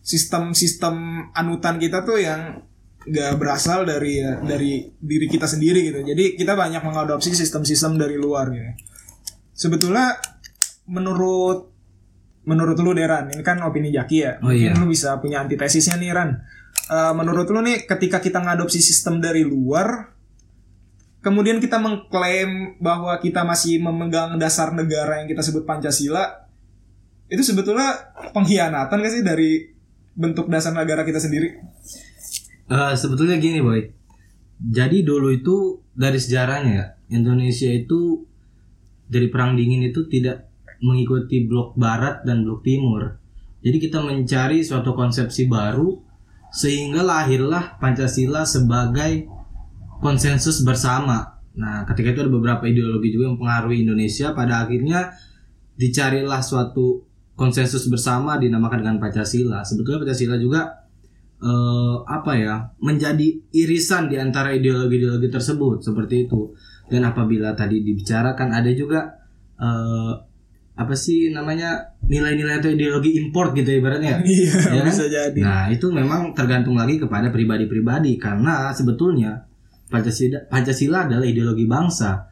Sistem-sistem 0.00 0.96
anutan 1.36 1.76
kita 1.76 2.08
tuh 2.08 2.16
yang 2.16 2.64
nggak 3.02 3.32
berasal 3.38 3.82
dari 3.82 4.22
dari 4.44 4.86
diri 4.98 5.26
kita 5.26 5.46
sendiri 5.48 5.90
gitu. 5.90 6.00
Jadi 6.02 6.38
kita 6.38 6.54
banyak 6.54 6.82
mengadopsi 6.82 7.34
sistem-sistem 7.34 7.98
dari 7.98 8.14
luar 8.18 8.50
gitu. 8.52 8.72
Sebetulnya 9.52 10.18
menurut 10.90 11.70
menurut 12.42 12.74
lu 12.82 12.90
Deran, 12.90 13.30
ini 13.30 13.42
kan 13.46 13.62
opini 13.62 13.94
Jaki 13.94 14.18
ya. 14.18 14.32
Oh, 14.42 14.50
Mungkin 14.50 14.74
iya. 14.74 14.78
lu 14.78 14.90
bisa 14.90 15.14
punya 15.22 15.42
antitesisnya 15.42 15.94
nih 15.94 16.10
Ran. 16.10 16.30
Eh, 16.90 17.12
menurut 17.14 17.46
lu 17.46 17.62
nih 17.62 17.86
ketika 17.86 18.18
kita 18.18 18.42
ngadopsi 18.42 18.82
sistem 18.82 19.22
dari 19.22 19.46
luar 19.46 20.10
kemudian 21.22 21.62
kita 21.62 21.78
mengklaim 21.78 22.76
bahwa 22.82 23.14
kita 23.22 23.46
masih 23.46 23.78
memegang 23.78 24.34
dasar 24.36 24.74
negara 24.74 25.22
yang 25.22 25.30
kita 25.30 25.40
sebut 25.40 25.62
Pancasila 25.62 26.50
itu 27.30 27.40
sebetulnya 27.40 28.12
pengkhianatan 28.34 28.98
gak 28.98 29.12
sih 29.14 29.22
dari 29.24 29.70
bentuk 30.12 30.52
dasar 30.52 30.76
negara 30.76 31.06
kita 31.06 31.16
sendiri? 31.16 31.56
Eh, 32.72 32.94
sebetulnya 32.96 33.36
gini 33.36 33.60
boy. 33.60 33.84
Jadi 34.62 35.04
dulu 35.04 35.28
itu 35.28 35.84
dari 35.92 36.16
sejarahnya 36.16 36.72
ya 36.72 36.86
Indonesia 37.12 37.68
itu 37.68 38.24
dari 39.04 39.28
perang 39.28 39.52
dingin 39.58 39.84
itu 39.84 40.08
tidak 40.08 40.48
mengikuti 40.80 41.44
blok 41.44 41.76
barat 41.76 42.24
dan 42.24 42.48
blok 42.48 42.64
timur. 42.64 43.20
Jadi 43.60 43.76
kita 43.76 44.00
mencari 44.00 44.64
suatu 44.64 44.96
konsepsi 44.96 45.52
baru 45.52 46.00
sehingga 46.48 47.04
lahirlah 47.04 47.76
Pancasila 47.76 48.48
sebagai 48.48 49.28
konsensus 50.00 50.64
bersama. 50.64 51.44
Nah 51.52 51.84
ketika 51.84 52.16
itu 52.16 52.20
ada 52.24 52.32
beberapa 52.32 52.64
ideologi 52.64 53.12
juga 53.12 53.28
yang 53.28 53.36
mempengaruhi 53.36 53.84
Indonesia 53.84 54.32
pada 54.32 54.64
akhirnya 54.64 55.12
dicarilah 55.76 56.40
suatu 56.40 57.04
konsensus 57.36 57.84
bersama 57.92 58.40
dinamakan 58.40 58.80
dengan 58.80 58.96
Pancasila. 58.96 59.60
Sebetulnya 59.60 60.08
Pancasila 60.08 60.40
juga 60.40 60.81
eh, 61.42 61.94
apa 62.06 62.32
ya 62.38 62.54
menjadi 62.78 63.26
irisan 63.50 64.06
di 64.06 64.16
antara 64.16 64.54
ideologi-ideologi 64.54 65.28
tersebut 65.28 65.82
seperti 65.82 66.30
itu 66.30 66.54
dan 66.86 67.02
apabila 67.04 67.52
tadi 67.52 67.82
dibicarakan 67.82 68.48
ada 68.54 68.70
juga 68.70 69.10
eh, 69.58 70.12
apa 70.72 70.94
sih 70.96 71.28
namanya 71.28 71.76
nilai-nilai 72.08 72.56
atau 72.56 72.72
ideologi 72.72 73.20
import 73.20 73.52
gitu 73.52 73.68
ibaratnya 73.68 74.22
Iya, 74.24 74.72
Ya 74.72 74.80
kan? 74.80 74.86
bisa 74.88 75.04
jadi. 75.04 75.38
nah 75.38 75.68
itu 75.68 75.92
memang 75.92 76.32
tergantung 76.32 76.80
lagi 76.80 76.96
kepada 76.96 77.28
pribadi-pribadi 77.28 78.16
karena 78.16 78.72
sebetulnya 78.72 79.44
Pancasila 79.92 80.48
Pancasila 80.48 81.04
adalah 81.04 81.28
ideologi 81.28 81.68
bangsa 81.68 82.24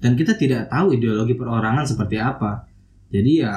dan 0.00 0.16
kita 0.16 0.38
tidak 0.38 0.72
tahu 0.72 0.96
ideologi 0.96 1.36
perorangan 1.36 1.84
seperti 1.84 2.16
apa 2.16 2.64
jadi 3.12 3.32
ya 3.44 3.54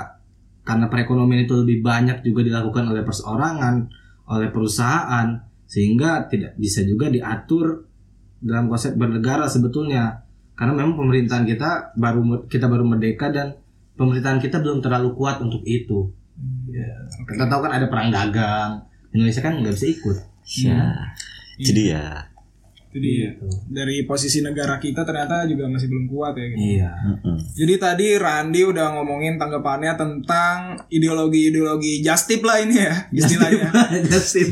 karena 0.61 0.91
perekonomian 0.91 1.47
itu 1.47 1.55
lebih 1.63 1.79
banyak 1.79 2.19
juga 2.21 2.43
dilakukan 2.43 2.91
oleh 2.91 3.01
perseorangan 3.01 3.75
oleh 4.31 4.47
perusahaan 4.47 5.27
sehingga 5.67 6.31
tidak 6.31 6.55
bisa 6.55 6.87
juga 6.87 7.11
diatur 7.11 7.83
dalam 8.39 8.71
konsep 8.71 8.95
bernegara 8.95 9.51
sebetulnya. 9.51 10.23
Karena 10.55 10.77
memang 10.77 10.95
pemerintahan 10.95 11.43
kita 11.43 11.95
baru 11.99 12.47
kita 12.47 12.71
baru 12.71 12.87
merdeka 12.87 13.27
dan 13.29 13.59
pemerintahan 13.99 14.39
kita 14.39 14.63
belum 14.63 14.79
terlalu 14.79 15.11
kuat 15.19 15.43
untuk 15.43 15.63
itu. 15.67 16.11
Ya, 16.71 16.91
kita 17.27 17.45
tahu 17.51 17.67
kan 17.67 17.75
ada 17.75 17.91
perang 17.91 18.09
dagang. 18.09 18.87
Indonesia 19.11 19.43
kan 19.43 19.59
nggak 19.59 19.75
bisa 19.75 19.87
ikut. 19.91 20.17
Ya 20.63 22.30
itu 22.91 22.99
dia 22.99 23.11
dia. 23.21 23.31
Dari 23.71 24.03
posisi 24.03 24.43
negara 24.43 24.75
kita 24.75 25.07
ternyata 25.07 25.47
juga 25.47 25.71
masih 25.71 25.87
belum 25.87 26.05
kuat 26.11 26.35
ya. 26.35 26.45
Gitu. 26.51 26.59
iya. 26.59 26.91
Jadi 27.55 27.73
tadi 27.79 28.07
Randi 28.19 28.61
udah 28.67 28.99
ngomongin 28.99 29.39
tanggapannya 29.39 29.93
tentang 29.95 30.57
ideologi-ideologi 30.91 32.03
just 32.03 32.27
tip 32.27 32.43
lah 32.43 32.59
ini 32.59 32.75
ya 32.75 32.95
istilahnya. 33.15 33.69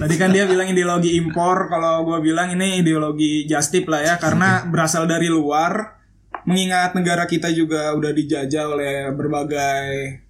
Tadi 0.08 0.16
kan 0.16 0.32
dia 0.32 0.48
bilang 0.48 0.72
ideologi 0.72 1.20
impor, 1.20 1.68
kalau 1.68 2.08
gue 2.08 2.20
bilang 2.24 2.56
ini 2.56 2.80
ideologi 2.80 3.44
just 3.44 3.76
tip 3.76 3.92
lah 3.92 4.00
ya, 4.00 4.16
karena 4.16 4.64
berasal 4.72 5.04
dari 5.04 5.28
luar. 5.28 6.00
Mengingat 6.48 6.96
negara 6.96 7.28
kita 7.28 7.52
juga 7.52 7.94
udah 7.94 8.16
dijajah 8.16 8.66
oleh 8.72 8.96
berbagai 9.14 10.24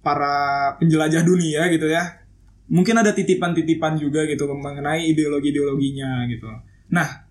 para 0.00 0.72
penjelajah 0.78 1.26
dunia 1.26 1.66
gitu 1.68 1.90
ya. 1.90 2.22
Mungkin 2.70 2.96
ada 2.96 3.10
titipan-titipan 3.10 3.98
juga 3.98 4.24
gitu 4.30 4.46
mengenai 4.46 5.10
ideologi-ideologinya 5.10 6.24
gitu. 6.30 6.48
Nah, 6.94 7.25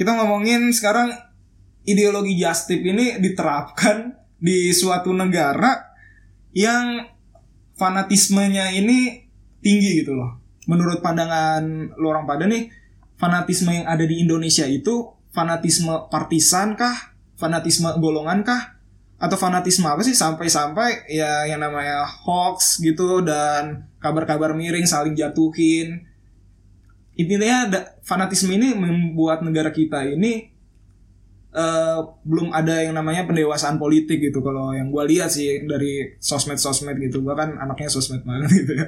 kita 0.00 0.16
ngomongin 0.16 0.72
sekarang 0.72 1.12
ideologi 1.84 2.32
just 2.40 2.72
tip 2.72 2.80
ini 2.80 3.20
diterapkan 3.20 4.16
di 4.40 4.72
suatu 4.72 5.12
negara 5.12 5.92
yang 6.56 7.04
fanatismenya 7.76 8.72
ini 8.72 9.28
tinggi 9.60 10.00
gitu 10.00 10.16
loh. 10.16 10.40
Menurut 10.64 11.04
pandangan 11.04 11.92
lu 12.00 12.08
orang 12.08 12.24
pada 12.24 12.48
nih, 12.48 12.72
fanatisme 13.20 13.68
yang 13.76 13.84
ada 13.84 14.08
di 14.08 14.24
Indonesia 14.24 14.64
itu 14.64 15.12
fanatisme 15.36 16.08
partisan 16.08 16.80
kah? 16.80 17.12
Fanatisme 17.36 17.92
golongan 18.00 18.40
kah? 18.40 18.80
atau 19.20 19.36
fanatisme 19.36 19.84
apa 19.84 20.00
sih 20.00 20.16
sampai-sampai 20.16 21.12
ya 21.12 21.44
yang 21.44 21.60
namanya 21.60 22.08
hoax 22.08 22.80
gitu 22.80 23.20
dan 23.20 23.84
kabar-kabar 24.00 24.56
miring 24.56 24.88
saling 24.88 25.12
jatuhin 25.12 26.08
intinya 27.20 27.68
ada 27.68 27.80
fanatisme 28.00 28.56
ini 28.56 28.72
membuat 28.72 29.44
negara 29.44 29.68
kita 29.68 30.08
ini 30.08 30.48
eh, 31.52 31.98
belum 32.24 32.54
ada 32.56 32.80
yang 32.80 32.96
namanya 32.96 33.28
pendewasaan 33.28 33.76
politik 33.76 34.18
gitu. 34.24 34.40
Kalau 34.40 34.72
yang 34.72 34.88
gue 34.88 35.04
lihat 35.12 35.28
sih 35.28 35.68
dari 35.68 36.16
sosmed-sosmed 36.16 36.96
gitu 36.96 37.20
gue 37.20 37.34
kan 37.36 37.60
anaknya 37.60 37.92
sosmed 37.92 38.24
banget 38.24 38.50
gitu 38.64 38.72
ya. 38.74 38.86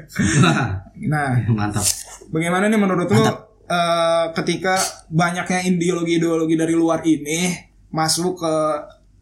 Nah 1.12 1.44
mantap. 1.52 1.84
Bagaimana 2.32 2.72
nih 2.72 2.80
menurut 2.80 3.08
lo 3.12 3.24
eh, 3.68 4.26
ketika 4.32 4.80
banyaknya 5.12 5.68
ideologi-ideologi 5.68 6.56
dari 6.56 6.74
luar 6.74 7.04
ini 7.04 7.70
masuk 7.92 8.40
ke 8.40 8.54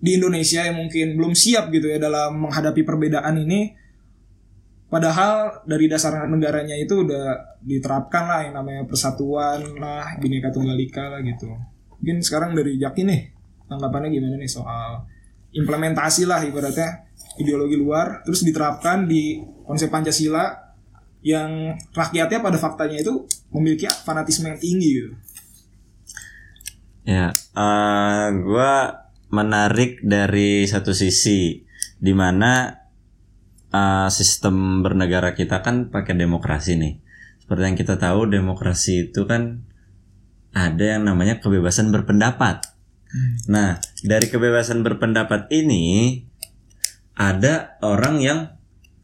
di 0.00 0.16
Indonesia 0.16 0.64
yang 0.64 0.80
mungkin 0.80 1.18
belum 1.18 1.36
siap 1.36 1.68
gitu 1.68 1.92
ya 1.92 2.00
dalam 2.00 2.48
menghadapi 2.48 2.80
perbedaan 2.88 3.36
ini 3.36 3.79
padahal 4.90 5.62
dari 5.64 5.86
dasar 5.86 6.26
negaranya 6.26 6.74
itu 6.74 7.06
udah 7.06 7.56
diterapkan 7.62 8.26
lah 8.26 8.40
yang 8.44 8.54
namanya 8.58 8.82
persatuan 8.90 9.78
lah 9.78 10.18
bineka 10.18 10.50
tunggal 10.50 10.74
ika 10.76 11.14
lah 11.14 11.20
gitu 11.22 11.46
mungkin 12.02 12.20
sekarang 12.20 12.58
dari 12.58 12.74
Jaki 12.76 13.06
nih 13.06 13.20
tanggapannya 13.70 14.10
gimana 14.10 14.34
nih 14.34 14.50
soal 14.50 15.06
implementasi 15.54 16.26
lah 16.26 16.42
ibaratnya 16.42 17.06
ideologi 17.38 17.78
luar 17.78 18.26
terus 18.26 18.42
diterapkan 18.42 19.06
di 19.06 19.38
konsep 19.62 19.86
Pancasila 19.86 20.70
yang 21.20 21.76
rakyatnya 21.92 22.40
pada 22.40 22.56
faktanya 22.56 23.00
itu 23.00 23.28
memiliki 23.52 23.86
fanatisme 23.86 24.48
yang 24.48 24.60
tinggi 24.60 24.88
gitu. 24.96 25.10
Ya, 27.04 27.28
eh 27.32 28.26
gua 28.40 29.04
menarik 29.28 30.00
dari 30.04 30.64
satu 30.64 30.96
sisi 30.96 31.64
di 32.00 32.12
eh, 33.70 34.08
sistem 34.10 34.84
bernegara 34.84 35.34
kita 35.34 35.62
kan 35.64 35.88
pakai 35.88 36.14
demokrasi 36.18 36.76
nih. 36.76 36.94
Seperti 37.42 37.62
yang 37.66 37.78
kita 37.78 37.98
tahu 37.98 38.30
demokrasi 38.30 39.10
itu 39.10 39.26
kan 39.26 39.66
ada 40.54 40.98
yang 40.98 41.06
namanya 41.06 41.38
kebebasan 41.38 41.94
berpendapat. 41.94 42.62
Nah, 43.50 43.82
dari 44.06 44.30
kebebasan 44.30 44.86
berpendapat 44.86 45.50
ini 45.50 46.22
ada 47.18 47.74
orang 47.82 48.22
yang 48.22 48.38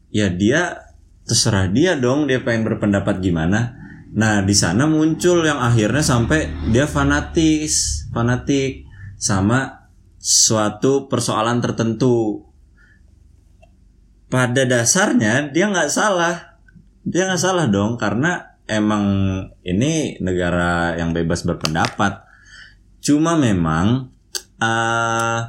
ya 0.07 0.31
dia 0.31 0.87
terserah 1.27 1.67
dia 1.67 1.99
dong 1.99 2.31
dia 2.31 2.39
pengen 2.39 2.63
berpendapat 2.63 3.19
gimana. 3.19 3.75
Nah, 4.15 4.39
di 4.47 4.55
sana 4.55 4.87
muncul 4.87 5.43
yang 5.43 5.59
akhirnya 5.59 5.99
sampai 5.99 6.47
dia 6.71 6.87
fanatis, 6.87 8.07
fanatik 8.15 8.87
sama 9.19 9.91
suatu 10.15 11.11
persoalan 11.11 11.59
tertentu. 11.59 12.46
Pada 14.27 14.67
dasarnya 14.67 15.51
dia 15.55 15.71
nggak 15.71 15.91
salah, 15.91 16.59
dia 17.07 17.27
nggak 17.31 17.39
salah 17.39 17.71
dong 17.71 17.95
karena 17.95 18.59
emang 18.67 19.05
ini 19.63 20.19
negara 20.19 20.99
yang 20.99 21.15
bebas 21.15 21.47
berpendapat. 21.47 22.27
Cuma 22.99 23.39
memang 23.39 24.11
eh, 24.59 25.39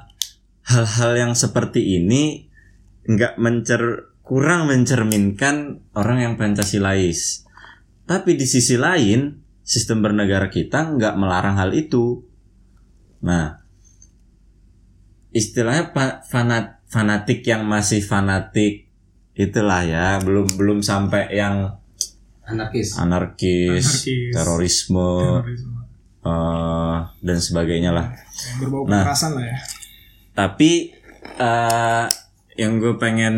hal-hal 0.68 1.12
yang 1.18 1.32
seperti 1.34 1.98
ini 1.98 2.46
nggak 3.08 3.40
mencer 3.40 4.14
kurang 4.22 4.68
mencerminkan 4.68 5.80
orang 5.96 6.18
yang 6.20 6.34
pancasilais. 6.36 7.48
Tapi 8.04 8.36
di 8.36 8.44
sisi 8.44 8.76
lain, 8.76 9.40
sistem 9.64 10.04
bernegara 10.04 10.52
kita 10.52 10.94
nggak 10.94 11.16
melarang 11.16 11.56
hal 11.56 11.72
itu. 11.72 12.24
Nah, 13.24 13.58
istilahnya 15.32 15.90
fanat 16.28 16.77
fanatik 16.88 17.44
yang 17.44 17.64
masih 17.64 18.00
fanatik 18.00 18.88
itulah 19.32 19.84
ya, 19.84 20.18
belum 20.18 20.56
belum 20.56 20.78
sampai 20.80 21.30
yang 21.30 21.78
Anarkis. 22.42 22.96
anarkis, 22.96 23.84
Anarkis. 23.84 24.32
terorisme 24.32 25.10
eh, 26.24 26.96
dan 27.20 27.38
sebagainya 27.38 27.92
lah. 27.92 28.08
Yang 28.10 28.56
berbau 28.58 28.82
Nah. 28.88 29.04
kekerasan 29.04 29.32
lah 29.36 29.44
ya. 29.46 29.58
Tapi 30.32 30.70
eh 31.38 32.06
yang 32.56 32.82
gue 32.82 32.96
pengen 32.96 33.36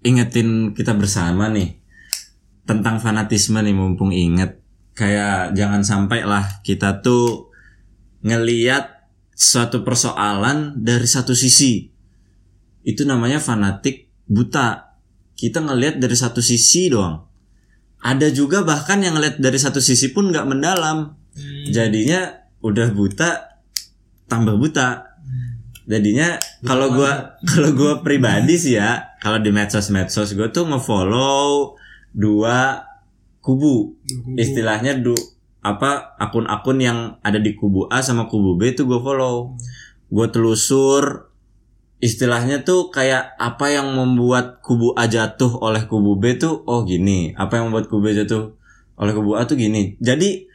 ingetin 0.00 0.72
kita 0.72 0.94
bersama 0.94 1.46
nih 1.46 1.78
tentang 2.64 2.98
fanatisme 2.98 3.58
nih 3.58 3.74
mumpung 3.74 4.10
inget 4.10 4.58
kayak 4.94 5.54
jangan 5.54 5.82
sampai 5.82 6.26
lah 6.26 6.58
kita 6.60 6.98
tuh 6.98 7.50
ngeliat 8.20 8.97
suatu 9.38 9.86
persoalan 9.86 10.82
dari 10.82 11.06
satu 11.06 11.30
sisi. 11.38 11.86
Itu 12.82 13.06
namanya 13.06 13.38
fanatik 13.38 14.10
buta. 14.26 14.98
Kita 15.38 15.62
ngelihat 15.62 16.02
dari 16.02 16.18
satu 16.18 16.42
sisi 16.42 16.90
doang. 16.90 17.22
Ada 18.02 18.34
juga 18.34 18.66
bahkan 18.66 18.98
yang 18.98 19.14
ngeliat 19.14 19.38
dari 19.38 19.54
satu 19.54 19.78
sisi 19.78 20.10
pun 20.10 20.34
nggak 20.34 20.46
mendalam. 20.50 21.14
Jadinya 21.70 22.34
udah 22.58 22.90
buta 22.90 23.62
tambah 24.26 24.58
buta. 24.58 25.06
Jadinya 25.86 26.34
kalau 26.66 26.90
gua 26.90 27.38
kalau 27.48 27.70
gua 27.78 28.02
pribadi 28.02 28.58
sih 28.58 28.74
ya 28.74 29.14
kalau 29.22 29.38
di 29.38 29.54
medsos 29.54 29.88
medsos 29.94 30.34
gue 30.34 30.50
tuh 30.50 30.66
ngefollow 30.66 31.78
dua 32.10 32.82
kubu. 33.38 33.94
Istilahnya 34.34 34.98
du 34.98 35.14
apa 35.58 36.14
akun-akun 36.22 36.78
yang 36.78 36.98
ada 37.20 37.42
di 37.42 37.58
kubu 37.58 37.90
A 37.90 38.00
sama 38.00 38.30
kubu 38.30 38.54
B 38.54 38.72
itu 38.76 38.86
gue 38.86 39.00
follow. 39.02 39.58
Gue 40.08 40.26
telusur 40.30 41.28
istilahnya 41.98 42.62
tuh 42.62 42.94
kayak 42.94 43.34
apa 43.42 43.74
yang 43.74 43.90
membuat 43.98 44.62
kubu 44.62 44.94
A 44.94 45.10
jatuh 45.10 45.50
oleh 45.58 45.84
kubu 45.90 46.14
B 46.14 46.38
tuh 46.38 46.62
oh 46.62 46.86
gini 46.86 47.34
apa 47.34 47.58
yang 47.58 47.70
membuat 47.70 47.90
kubu 47.90 48.06
B 48.06 48.14
jatuh 48.14 48.54
oleh 48.98 49.12
kubu 49.14 49.34
A 49.34 49.46
tuh 49.46 49.58
gini. 49.58 49.98
Jadi 49.98 50.46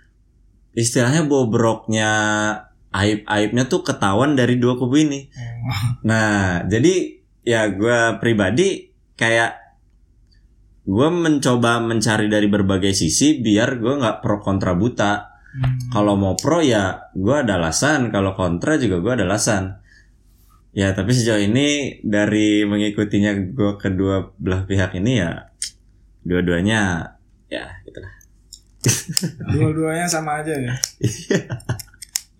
istilahnya 0.74 1.28
bobroknya 1.28 2.12
aib-aibnya 2.94 3.66
tuh 3.68 3.82
ketahuan 3.82 4.38
dari 4.38 4.58
dua 4.58 4.78
kubu 4.78 5.00
ini. 5.00 5.28
Nah, 6.04 6.68
jadi 6.68 7.24
ya 7.48 7.72
gue 7.72 8.20
pribadi 8.20 8.92
kayak 9.16 9.63
gue 10.84 11.10
mencoba 11.10 11.80
mencari 11.80 12.28
dari 12.28 12.52
berbagai 12.52 12.92
sisi 12.92 13.40
biar 13.40 13.80
gue 13.80 13.94
nggak 14.00 14.20
pro 14.20 14.44
kontra 14.44 14.76
buta. 14.76 15.32
Kalau 15.94 16.18
mau 16.18 16.34
pro 16.34 16.66
ya 16.66 17.14
gue 17.14 17.36
ada 17.36 17.62
alasan, 17.62 18.10
kalau 18.10 18.34
kontra 18.34 18.76
juga 18.76 19.00
gue 19.00 19.12
ada 19.22 19.26
alasan. 19.30 19.80
Ya 20.74 20.90
tapi 20.92 21.14
sejauh 21.14 21.40
ini 21.40 22.02
dari 22.02 22.66
mengikutinya 22.66 23.54
gue 23.54 23.72
kedua 23.78 24.34
belah 24.42 24.66
pihak 24.66 24.98
ini 24.98 25.22
ya 25.22 25.54
dua-duanya 26.26 27.14
ya 27.48 27.66
gitulah. 27.86 28.14
Dua-duanya 29.54 30.10
sama 30.10 30.42
aja 30.44 30.58
ya. 30.58 30.74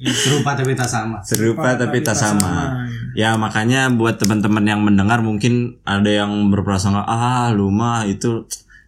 Serupa 0.06 0.52
tapi 0.54 0.74
tak 0.74 0.86
sama. 0.86 1.18
Serupa 1.22 1.74
tapi 1.74 2.04
tak 2.04 2.14
sama. 2.14 2.84
Ya 3.14 3.34
makanya 3.36 3.88
buat 3.90 4.18
teman-teman 4.18 4.64
yang 4.64 4.82
mendengar 4.82 5.20
mungkin 5.20 5.80
ada 5.82 6.08
yang 6.08 6.50
berprasangka 6.50 7.02
ah 7.02 7.48
lu 7.50 7.70
mah 7.70 8.04
itu 8.04 8.44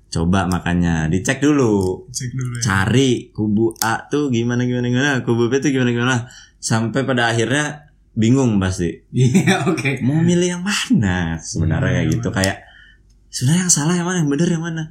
coba 0.07 0.47
makanya 0.47 1.07
dicek 1.07 1.39
dulu 1.39 2.07
Cek 2.07 2.31
dulu 2.31 2.55
ya. 2.55 2.61
cari 2.63 3.11
kubu 3.29 3.75
A 3.77 4.07
tuh 4.07 4.31
gimana 4.31 4.63
gimana 4.63 4.87
gimana 4.87 5.11
kubu 5.21 5.47
B 5.47 5.59
tuh 5.59 5.69
gimana 5.69 5.91
gimana 5.91 6.15
sampai 6.55 7.03
pada 7.03 7.27
akhirnya 7.27 7.91
bingung 8.15 8.55
pasti 8.57 9.03
Iya, 9.11 9.67
oke. 9.67 9.99
mau 10.01 10.15
milih 10.17 10.55
yang 10.55 10.63
mana 10.63 11.35
sebenarnya 11.37 11.99
kayak 11.99 12.07
gitu 12.15 12.27
kayak 12.31 12.63
sebenarnya 13.27 13.67
yang 13.67 13.73
salah 13.73 13.93
yang 13.93 14.07
mana 14.07 14.23
yang 14.23 14.31
benar 14.31 14.47
yang 14.47 14.63
mana 14.63 14.83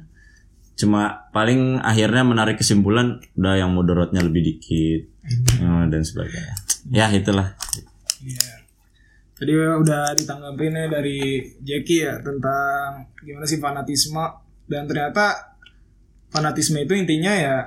cuma 0.75 1.01
paling 1.29 1.79
akhirnya 1.79 2.21
menarik 2.21 2.55
kesimpulan 2.55 3.17
udah 3.33 3.55
yang 3.55 3.71
mudaratnya 3.71 4.19
lebih 4.19 4.43
dikit 4.45 5.01
eh, 5.55 5.83
dan 5.85 6.01
sebagainya 6.01 6.55
ya 6.87 7.07
itulah 7.09 7.55
Iya. 8.17 8.65
Tadi 9.33 9.51
udah 9.51 10.11
ditanggapin 10.13 10.73
ya 10.73 10.87
dari 10.89 11.19
Jackie 11.59 12.01
ya 12.01 12.17
tentang 12.17 13.03
gimana 13.17 13.43
sih 13.43 13.57
fanatisme 13.57 14.23
dan 14.65 14.83
ternyata 14.83 15.53
fanatisme 16.27 16.79
itu 16.79 16.93
intinya 16.93 17.29
ya 17.31 17.57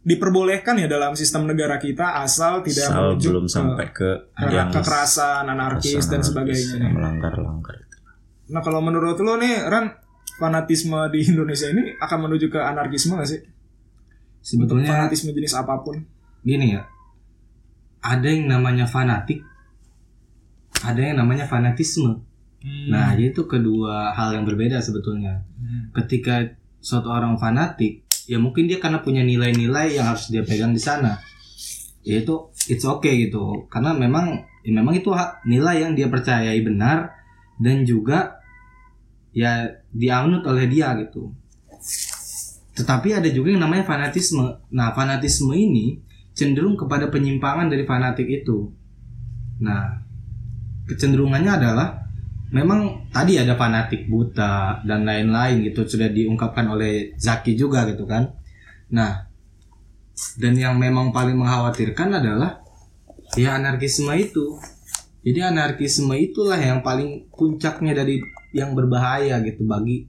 diperbolehkan 0.00 0.74
ya 0.76 0.88
dalam 0.88 1.12
sistem 1.12 1.46
negara 1.46 1.76
kita 1.76 2.18
asal 2.18 2.58
tidak 2.60 2.88
Asal 2.88 3.02
menuju 3.14 3.28
belum 3.28 3.44
ke- 3.44 3.52
sampai 3.52 3.86
ke 3.90 4.10
yang 4.50 4.68
kekerasan, 4.68 5.46
anarkis 5.46 6.04
dan 6.04 6.20
sebagainya. 6.20 6.80
nih. 6.80 6.90
melanggar 6.90 7.34
langgar 7.36 7.76
Nah 8.48 8.60
kalau 8.60 8.80
menurut 8.80 9.14
lo 9.16 9.36
nih 9.36 9.62
Ran 9.62 9.86
fanatisme 10.38 10.96
di 11.12 11.26
Indonesia 11.28 11.68
ini 11.68 11.96
akan 12.00 12.18
menuju 12.28 12.46
ke 12.48 12.60
anarkisme 12.60 13.18
gak 13.18 13.28
sih? 13.28 13.40
Sebetulnya 14.42 14.90
Fanatisme 14.90 15.30
jenis 15.30 15.54
apa 15.54 15.78
pun. 15.86 16.02
gini 16.42 16.74
ya. 16.74 16.82
Ada 18.02 18.34
yang 18.34 18.50
namanya 18.50 18.90
fanatik. 18.90 19.46
Ada 20.82 21.14
yang 21.14 21.22
namanya 21.22 21.46
fanatisme. 21.46 22.26
Nah, 22.62 23.14
jadi 23.14 23.30
itu 23.30 23.46
kedua 23.46 24.10
hal 24.14 24.34
yang 24.34 24.42
berbeda 24.42 24.82
sebetulnya. 24.82 25.46
Hmm. 25.58 25.94
Ketika 25.94 26.42
suatu 26.82 27.10
orang 27.14 27.38
fanatik, 27.38 28.02
ya 28.26 28.42
mungkin 28.42 28.66
dia 28.66 28.82
karena 28.82 28.98
punya 29.02 29.22
nilai-nilai 29.22 29.94
yang 29.94 30.10
harus 30.10 30.30
dia 30.34 30.42
pegang 30.42 30.74
di 30.74 30.82
sana. 30.82 31.22
Yaitu 32.02 32.50
it's 32.66 32.82
okay 32.82 33.30
gitu. 33.30 33.70
Karena 33.70 33.94
memang 33.94 34.42
ya 34.66 34.72
memang 34.74 34.98
itu 34.98 35.14
hak 35.14 35.46
nilai 35.46 35.86
yang 35.86 35.94
dia 35.94 36.10
percayai 36.10 36.58
benar 36.66 37.14
dan 37.62 37.86
juga 37.86 38.41
ya 39.32 39.68
dianut 39.92 40.44
oleh 40.44 40.68
dia 40.68 40.92
gitu. 41.00 41.32
Tetapi 42.72 43.20
ada 43.20 43.28
juga 43.28 43.52
yang 43.52 43.64
namanya 43.64 43.84
fanatisme. 43.84 44.60
Nah 44.72 44.92
fanatisme 44.96 45.52
ini 45.52 46.00
cenderung 46.32 46.76
kepada 46.76 47.12
penyimpangan 47.12 47.68
dari 47.68 47.84
fanatik 47.84 48.28
itu. 48.28 48.72
Nah 49.60 50.00
kecenderungannya 50.88 51.52
adalah 51.52 51.88
memang 52.52 53.08
tadi 53.08 53.40
ada 53.40 53.56
fanatik 53.56 54.08
buta 54.08 54.84
dan 54.84 55.08
lain-lain 55.08 55.64
gitu 55.68 55.88
sudah 55.88 56.12
diungkapkan 56.12 56.68
oleh 56.68 57.16
Zaki 57.16 57.56
juga 57.56 57.88
gitu 57.88 58.04
kan. 58.04 58.28
Nah 58.92 59.28
dan 60.36 60.54
yang 60.56 60.76
memang 60.76 61.12
paling 61.12 61.36
mengkhawatirkan 61.40 62.20
adalah 62.20 62.60
ya 63.36 63.56
anarkisme 63.56 64.12
itu. 64.16 64.60
Jadi 65.22 65.38
anarkisme 65.38 66.12
itulah 66.18 66.58
yang 66.58 66.82
paling 66.82 67.30
puncaknya 67.30 67.94
dari 67.94 68.20
yang 68.52 68.76
berbahaya 68.76 69.40
gitu 69.44 69.64
bagi 69.64 70.06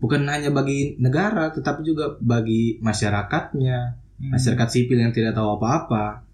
bukan 0.00 0.24
hanya 0.28 0.50
bagi 0.50 0.96
negara 0.98 1.52
tetapi 1.52 1.80
juga 1.84 2.16
bagi 2.18 2.80
masyarakatnya 2.80 4.08
Hmm. 4.18 4.34
masyarakat 4.34 4.68
sipil 4.68 4.98
yang 4.98 5.14
tidak 5.14 5.38
tahu 5.38 5.58
apa-apa 5.58 6.26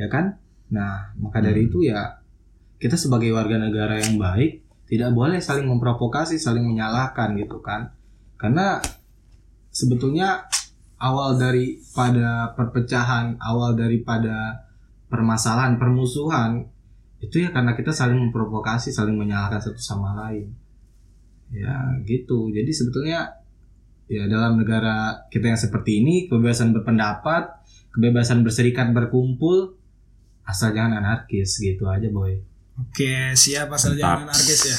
ya 0.00 0.08
kan? 0.08 0.40
Nah 0.72 1.12
maka 1.20 1.44
dari 1.44 1.68
itu 1.68 1.84
ya 1.84 2.16
kita 2.80 2.96
sebagai 2.96 3.32
warga 3.36 3.60
negara 3.60 4.00
yang 4.00 4.16
baik 4.16 4.64
tidak 4.88 5.12
boleh 5.12 5.36
saling 5.44 5.68
memprovokasi 5.68 6.40
saling 6.40 6.64
menyalahkan 6.64 7.36
gitu 7.36 7.60
kan? 7.60 7.92
Karena 8.40 8.80
sebetulnya 9.68 10.48
awal 10.96 11.36
daripada 11.36 12.56
perpecahan 12.56 13.36
awal 13.36 13.76
daripada 13.76 14.64
permasalahan 15.12 15.76
permusuhan 15.76 16.64
itu 17.20 17.44
ya 17.44 17.52
karena 17.52 17.76
kita 17.76 17.92
saling 17.92 18.16
memprovokasi 18.16 18.88
saling 18.88 19.16
menyalahkan 19.16 19.60
satu 19.60 19.80
sama 19.80 20.16
lain 20.24 20.56
ya 21.54 21.98
gitu 22.02 22.50
jadi 22.50 22.70
sebetulnya 22.70 23.20
ya 24.06 24.26
dalam 24.30 24.58
negara 24.58 25.26
kita 25.30 25.50
yang 25.54 25.60
seperti 25.60 26.02
ini 26.02 26.14
kebebasan 26.30 26.74
berpendapat 26.74 27.62
kebebasan 27.94 28.42
berserikat 28.46 28.90
berkumpul 28.94 29.78
asal 30.46 30.70
jangan 30.70 31.02
anarkis 31.02 31.58
gitu 31.58 31.90
aja 31.90 32.06
boy 32.10 32.38
Oke, 32.76 33.32
siap 33.32 33.72
asal 33.72 33.96
Mantap. 33.96 34.04
jangan 34.04 34.28
anarkis 34.28 34.62
ya. 34.68 34.78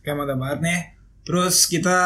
Oke, 0.00 0.10
mantap 0.16 0.38
banget 0.40 0.58
nih. 0.64 0.80
Terus 1.28 1.68
kita 1.68 2.00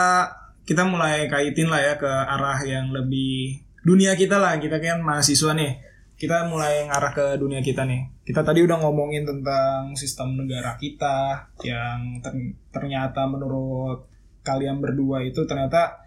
kita 0.66 0.82
mulai 0.82 1.30
kaitin 1.30 1.70
lah 1.70 1.78
ya 1.78 1.94
ke 1.94 2.10
arah 2.10 2.58
yang 2.66 2.90
lebih 2.90 3.62
dunia 3.86 4.18
kita 4.18 4.42
lah. 4.42 4.58
Kita 4.58 4.82
kan 4.82 5.06
mahasiswa 5.06 5.54
nih. 5.54 5.78
Kita 6.18 6.50
mulai 6.50 6.90
ngarah 6.90 7.12
ke 7.14 7.26
dunia 7.38 7.62
kita 7.62 7.86
nih. 7.86 8.02
Kita 8.26 8.42
tadi 8.42 8.58
udah 8.66 8.82
ngomongin 8.82 9.22
tentang 9.22 9.94
sistem 9.94 10.34
negara 10.34 10.74
kita 10.74 11.46
yang 11.62 12.18
ter- 12.18 12.58
ternyata 12.74 13.22
menurut 13.30 14.10
kalian 14.42 14.82
berdua 14.82 15.22
itu 15.22 15.46
ternyata 15.46 16.02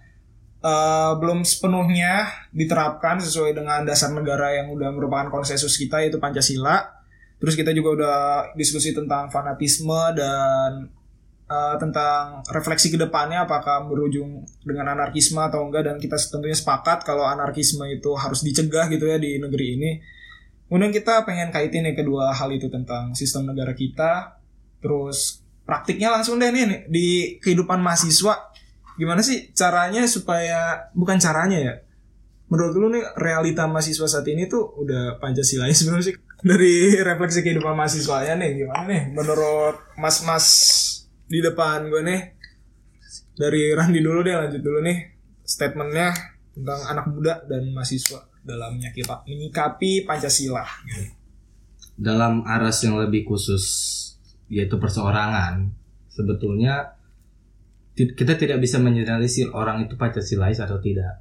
eh, 0.60 1.12
belum 1.16 1.48
sepenuhnya 1.48 2.28
diterapkan 2.52 3.24
sesuai 3.24 3.56
dengan 3.56 3.88
dasar 3.88 4.12
negara 4.12 4.52
yang 4.52 4.68
udah 4.76 4.92
merupakan 4.92 5.32
konsensus 5.32 5.80
kita 5.80 6.04
yaitu 6.04 6.20
Pancasila. 6.20 7.00
Terus 7.40 7.56
kita 7.56 7.72
juga 7.72 7.90
udah 7.96 8.18
diskusi 8.60 8.92
tentang 8.92 9.32
fanatisme 9.32 10.12
dan 10.12 10.92
eh, 11.48 11.76
tentang 11.80 12.44
refleksi 12.52 12.92
ke 12.92 13.00
depannya 13.00 13.48
apakah 13.48 13.88
berujung 13.88 14.44
dengan 14.68 14.92
anarkisme 14.92 15.40
atau 15.40 15.64
enggak 15.72 15.88
dan 15.88 15.96
kita 16.04 16.20
tentunya 16.20 16.56
sepakat 16.56 17.08
kalau 17.08 17.24
anarkisme 17.24 17.88
itu 17.88 18.12
harus 18.20 18.44
dicegah 18.44 18.92
gitu 18.92 19.08
ya 19.08 19.16
di 19.16 19.40
negeri 19.40 19.68
ini. 19.80 19.92
Kemudian 20.70 20.94
kita 20.94 21.26
pengen 21.26 21.50
kaitin 21.50 21.82
nih 21.82 21.98
kedua 21.98 22.30
hal 22.30 22.54
itu 22.54 22.70
tentang 22.70 23.18
sistem 23.18 23.50
negara 23.50 23.74
kita, 23.74 24.38
terus 24.80 25.42
praktiknya 25.66 26.14
langsung 26.14 26.38
deh 26.38 26.54
nih 26.54 26.66
nih, 26.70 26.82
di 26.86 27.08
kehidupan 27.42 27.82
mahasiswa. 27.82 28.54
Gimana 28.96 29.26
sih 29.26 29.50
caranya 29.58 30.06
supaya 30.06 30.92
bukan 30.94 31.18
caranya 31.18 31.58
ya 31.58 31.74
menurut 32.50 32.74
lu 32.76 32.88
nih 32.90 33.06
realita 33.16 33.70
mahasiswa 33.70 34.10
saat 34.10 34.26
ini 34.26 34.50
tuh 34.50 34.74
udah 34.82 35.22
Pancasilais 35.22 35.78
sebenarnya 35.78 36.06
sih? 36.12 36.16
Dari 36.50 36.98
refleksi 37.06 37.46
kehidupan 37.46 37.78
mahasiswanya 37.78 38.34
nih 38.42 38.66
gimana 38.66 38.84
nih 38.90 39.02
menurut 39.14 39.78
mas-mas 39.96 40.46
di 41.30 41.40
depan 41.40 41.88
gue 41.88 42.02
nih? 42.02 42.22
Dari 43.38 43.72
Randi 43.72 44.02
dulu 44.04 44.20
deh 44.26 44.36
lanjut 44.36 44.60
dulu 44.60 44.84
nih 44.84 44.98
statementnya 45.46 46.12
tentang 46.58 46.82
anak 46.90 47.06
muda 47.08 47.34
dan 47.48 47.72
mahasiswa 47.72 48.29
dalam 48.50 48.82
menyikapi 49.30 50.10
Pancasila 50.10 50.66
dalam 52.00 52.42
aras 52.48 52.82
yang 52.82 52.98
lebih 52.98 53.30
khusus 53.30 53.66
yaitu 54.50 54.82
perseorangan 54.82 55.70
sebetulnya 56.10 56.98
kita 58.08 58.40
tidak 58.40 58.64
bisa 58.64 58.80
mengeneralisir 58.80 59.52
orang 59.52 59.84
itu 59.84 60.00
Pancasilais 60.00 60.56
atau 60.64 60.80
tidak. 60.80 61.20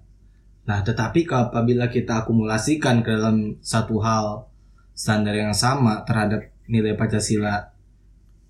Nah, 0.68 0.86
tetapi 0.86 1.26
apabila 1.26 1.90
kita 1.90 2.22
akumulasikan 2.22 3.02
ke 3.02 3.10
dalam 3.18 3.58
satu 3.58 3.98
hal 3.98 4.46
standar 4.94 5.34
yang 5.34 5.50
sama 5.50 6.06
terhadap 6.06 6.54
nilai 6.70 6.94
Pancasila 6.94 7.74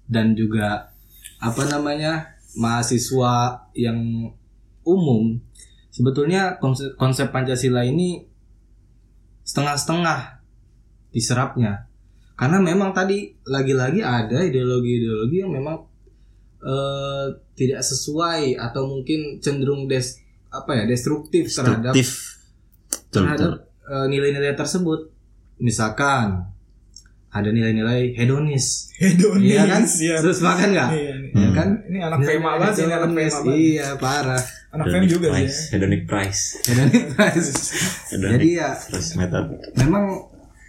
dan 0.04 0.36
juga 0.36 0.92
apa 1.40 1.62
namanya 1.72 2.36
mahasiswa 2.58 3.64
yang 3.72 4.28
umum, 4.84 5.40
sebetulnya 5.88 6.60
konsep 7.00 7.32
Pancasila 7.32 7.80
ini 7.86 8.27
setengah-setengah 9.48 10.44
diserapnya. 11.08 11.88
Karena 12.37 12.61
memang 12.61 12.92
tadi 12.92 13.32
lagi-lagi 13.48 14.04
ada 14.04 14.44
ideologi-ideologi 14.44 15.37
yang 15.40 15.50
memang 15.56 15.88
eh, 16.61 17.26
tidak 17.56 17.80
sesuai 17.80 18.61
atau 18.61 18.87
mungkin 18.87 19.40
cenderung 19.40 19.88
des 19.88 20.20
apa 20.52 20.76
ya 20.76 20.84
destruktif 20.84 21.48
terhadap 21.48 21.96
Destruktif. 21.96 23.64
Eh, 23.88 24.06
nilai-nilai 24.12 24.52
tersebut. 24.52 25.08
Misalkan 25.58 26.44
ada 27.28 27.48
nilai-nilai 27.48 28.12
hedonis 28.12 28.88
Hedonis 28.94 29.44
iya 29.46 29.62
kan 29.64 29.82
ya. 29.84 30.16
terus 30.18 30.40
makan 30.40 30.68
nggak 30.70 30.90
Iya. 30.90 31.14
Iya 31.30 31.48
kan 31.52 31.68
Ini 31.84 31.98
anak 32.00 32.18
FEMA 32.20 32.50
banget 32.56 32.74
sih, 32.74 32.84
ini 32.84 32.94
anak 32.94 33.10
FEMA 33.10 33.28
banget. 33.36 33.54
iya 33.54 33.88
parah 33.94 34.42
Anak 34.68 34.84
FEMA 34.84 34.96
Hedonic 34.98 35.10
juga 35.10 35.26
sih. 35.26 35.32
price. 35.36 35.58
Hedonic 35.70 36.02
price. 36.08 36.42
hedonis 36.64 37.48
Hedonic 38.10 38.32
jadi 38.34 38.48
ya 38.54 38.70
price 38.74 39.10
method. 39.14 39.44
memang 39.76 40.04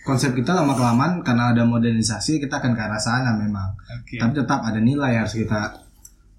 konsep 0.01 0.31
kita 0.31 0.51
lama 0.53 0.73
kelamaan 0.73 1.21
karena 1.21 1.51
ada 1.51 1.63
modernisasi 1.63 2.39
kita 2.39 2.57
akan 2.57 2.73
ke 2.73 2.81
arah 2.81 2.97
sana 2.97 3.31
memang 3.33 3.69
Oke. 3.95 4.17
tapi 4.17 4.31
tetap 4.33 4.59
ada 4.59 4.79
nilai 4.79 5.13
yang 5.13 5.23
harus 5.23 5.35
kita 5.37 5.61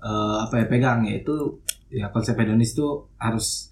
eh, 0.00 0.36
apa 0.38 0.54
ya 0.56 0.66
pegang 0.66 1.00
yaitu 1.04 1.60
ya 1.88 2.08
konsep 2.08 2.34
hedonis 2.34 2.72
itu 2.72 2.86
harus 3.16 3.68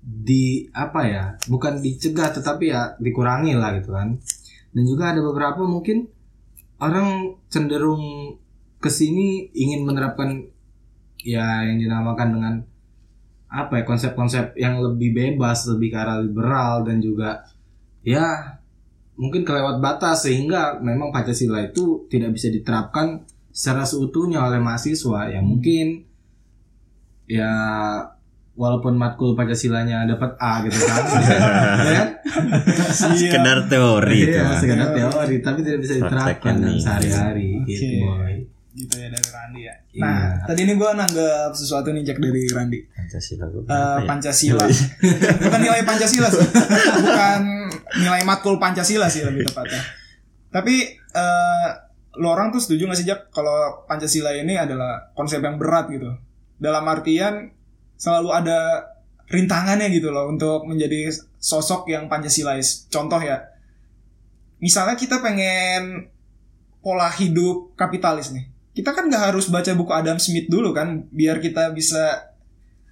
di 0.00 0.70
apa 0.70 1.00
ya 1.02 1.24
bukan 1.46 1.78
dicegah 1.78 2.30
tetapi 2.30 2.70
ya 2.70 2.94
dikurangi 2.96 3.54
lah 3.54 3.74
gitu 3.74 3.90
kan 3.90 4.14
dan 4.76 4.84
juga 4.84 5.16
ada 5.16 5.24
beberapa 5.24 5.64
mungkin 5.64 6.04
orang 6.76 7.40
cenderung 7.48 8.36
ke 8.76 8.92
sini 8.92 9.48
ingin 9.56 9.88
menerapkan 9.88 10.44
ya 11.24 11.64
yang 11.64 11.80
dinamakan 11.80 12.28
dengan 12.36 12.54
apa 13.48 13.80
ya 13.80 13.84
konsep-konsep 13.88 14.52
yang 14.60 14.84
lebih 14.84 15.16
bebas 15.16 15.64
lebih 15.72 15.96
ke 15.96 15.96
arah 15.96 16.20
liberal 16.20 16.84
dan 16.84 17.00
juga 17.00 17.48
ya 18.04 18.60
mungkin 19.18 19.42
kelewat 19.42 19.80
batas. 19.80 20.28
Sehingga 20.28 20.78
memang 20.78 21.10
Pancasila 21.10 21.64
itu 21.64 22.06
tidak 22.12 22.36
bisa 22.36 22.52
diterapkan 22.52 23.24
secara 23.50 23.82
seutuhnya 23.88 24.44
oleh 24.44 24.60
mahasiswa. 24.60 25.32
Ya 25.32 25.40
mungkin 25.40 26.04
ya 27.26 27.52
walaupun 28.56 28.96
matkul 28.96 29.32
Pancasilanya 29.32 30.02
dapat 30.06 30.32
A 30.36 30.64
gitu 30.64 30.80
kan 30.80 31.02
ya 31.86 31.92
kan? 31.94 32.08
Sekedar 32.90 33.68
teori 33.68 34.18
itu. 34.18 34.32
Iya, 34.32 34.56
sekedar 34.56 34.88
teori 34.90 35.36
tapi 35.38 35.60
tidak 35.60 35.80
bisa 35.80 35.94
diterapkan 35.96 36.52
dalam 36.56 36.76
sehari-hari 36.76 37.60
gitu 37.64 38.02
boy 38.02 38.34
Gitu 38.72 38.92
ya 38.92 39.08
dari 39.08 39.24
Randi 39.26 39.60
ya. 39.64 39.72
Iya. 39.88 40.02
Nah, 40.04 40.20
tadi 40.44 40.68
ini 40.68 40.76
gue 40.76 40.90
nanggap 40.90 41.48
sesuatu 41.50 41.96
nih 41.96 42.04
Jack 42.04 42.20
dari 42.20 42.44
Randi. 42.44 42.76
Pancasila 42.84 43.48
gua 43.48 43.60
Eh, 43.60 43.64
berapa 43.64 43.96
ya? 43.96 44.04
Pancasila. 44.04 44.64
Bukan 45.48 45.60
nilai 45.64 45.80
Pancasila 45.80 46.28
sih. 46.28 46.44
Bukan 47.00 47.40
nilai 47.96 48.22
matkul 48.28 48.60
Pancasila 48.60 49.08
sih 49.08 49.24
lebih 49.24 49.48
tepatnya. 49.48 49.80
Tapi 50.52 50.74
eh 50.92 51.68
lo 52.16 52.28
orang 52.28 52.48
tuh 52.48 52.60
setuju 52.60 52.84
gak 52.84 52.96
sih 52.96 53.08
Jack 53.08 53.28
kalau 53.28 53.56
Pancasila 53.84 54.32
ini 54.32 54.56
adalah 54.56 55.08
konsep 55.12 55.40
yang 55.40 55.56
berat 55.56 55.88
gitu. 55.88 56.12
Dalam 56.56 56.84
artian 56.84 57.48
selalu 57.96 58.30
ada 58.32 58.58
rintangannya 59.26 59.90
gitu 59.90 60.08
loh 60.08 60.30
untuk 60.30 60.64
menjadi 60.64 61.10
sosok 61.36 61.90
yang 61.90 62.06
Pancasilais. 62.06 62.86
Contoh 62.88 63.18
ya. 63.18 63.42
Misalnya 64.56 64.96
kita 64.96 65.20
pengen 65.20 66.08
pola 66.80 67.10
hidup 67.10 67.74
kapitalis 67.74 68.30
nih. 68.30 68.46
Kita 68.72 68.92
kan 68.92 69.08
nggak 69.08 69.32
harus 69.32 69.48
baca 69.48 69.72
buku 69.72 69.90
Adam 69.90 70.16
Smith 70.16 70.46
dulu 70.46 70.70
kan 70.70 71.08
biar 71.10 71.40
kita 71.40 71.72
bisa 71.72 72.28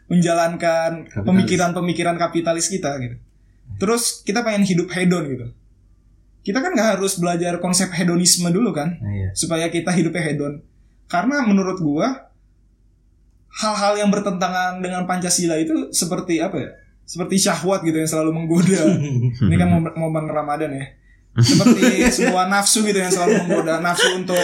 menjalankan 0.05 1.09
Kapitalis. 1.09 1.25
pemikiran-pemikiran 1.25 2.17
kapitalis 2.17 2.69
kita 2.69 2.93
gitu. 3.01 3.17
Terus 3.81 4.21
kita 4.23 4.45
pengen 4.45 4.65
hidup 4.65 4.89
hedon 4.93 5.25
gitu. 5.29 5.47
kita 6.45 6.61
kan 6.61 6.77
nggak 6.77 7.01
harus 7.01 7.17
belajar 7.17 7.57
konsep 7.57 7.89
hedonisme 7.89 8.53
dulu 8.53 8.69
kan 8.77 9.01
Nah, 9.01 9.09
iya. 9.17 9.31
supaya 9.33 9.73
kita 9.73 9.89
hidupnya 9.89 10.21
hedon 10.21 10.61
karena 11.09 11.41
menurut 11.41 11.81
gua 11.81 12.29
hal-hal 13.55 13.95
yang 13.99 14.11
bertentangan 14.11 14.83
dengan 14.83 15.07
pancasila 15.07 15.55
itu 15.59 15.95
seperti 15.95 16.43
apa 16.43 16.57
ya? 16.59 16.71
Seperti 17.05 17.37
syahwat 17.39 17.85
gitu 17.85 17.95
yang 18.01 18.11
selalu 18.11 18.31
menggoda. 18.35 18.83
Ini 19.51 19.57
kan 19.61 19.69
momen, 19.95 20.25
ramadan 20.27 20.73
ya. 20.75 20.87
Seperti 21.35 22.07
sebuah 22.15 22.47
nafsu 22.47 22.87
gitu 22.87 22.95
yang 22.99 23.11
selalu 23.11 23.45
menggoda. 23.45 23.83
Nafsu 23.83 24.09
untuk 24.19 24.41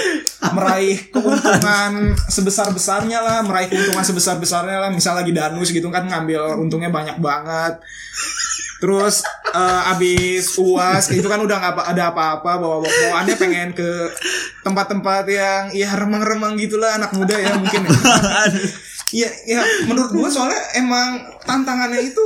meraih 0.53 0.99
keuntungan 1.11 2.19
sebesar 2.27 2.75
besarnya 2.75 3.23
lah 3.23 3.47
meraih 3.47 3.71
keuntungan 3.71 4.03
sebesar 4.03 4.37
besarnya 4.43 4.79
lah. 4.83 4.91
Misal 4.91 5.19
lagi 5.19 5.31
danus 5.31 5.71
gitu 5.71 5.89
kan 5.89 6.07
ngambil 6.07 6.61
untungnya 6.61 6.91
banyak 6.93 7.17
banget. 7.23 7.79
Terus 8.83 9.23
eh, 9.55 9.91
abis 9.95 10.57
uas 10.59 11.15
itu 11.15 11.25
kan 11.31 11.41
udah 11.41 11.57
nggak 11.63 11.75
ada 11.97 12.11
apa-apa 12.11 12.53
bawa 12.59 12.77
bawaannya 12.83 13.37
pengen 13.39 13.71
ke 13.73 13.89
tempat-tempat 14.67 15.25
yang 15.31 15.63
ya 15.73 15.95
remang-remang 15.97 16.59
gitulah 16.61 16.99
anak 16.99 17.15
muda 17.17 17.39
ya 17.39 17.57
mungkin 17.57 17.87
ya. 17.87 17.97
Iya, 19.11 19.31
ya 19.47 19.61
menurut 19.91 20.11
gua 20.15 20.29
soalnya 20.31 20.61
emang 20.79 21.27
tantangannya 21.43 22.01
itu 22.05 22.25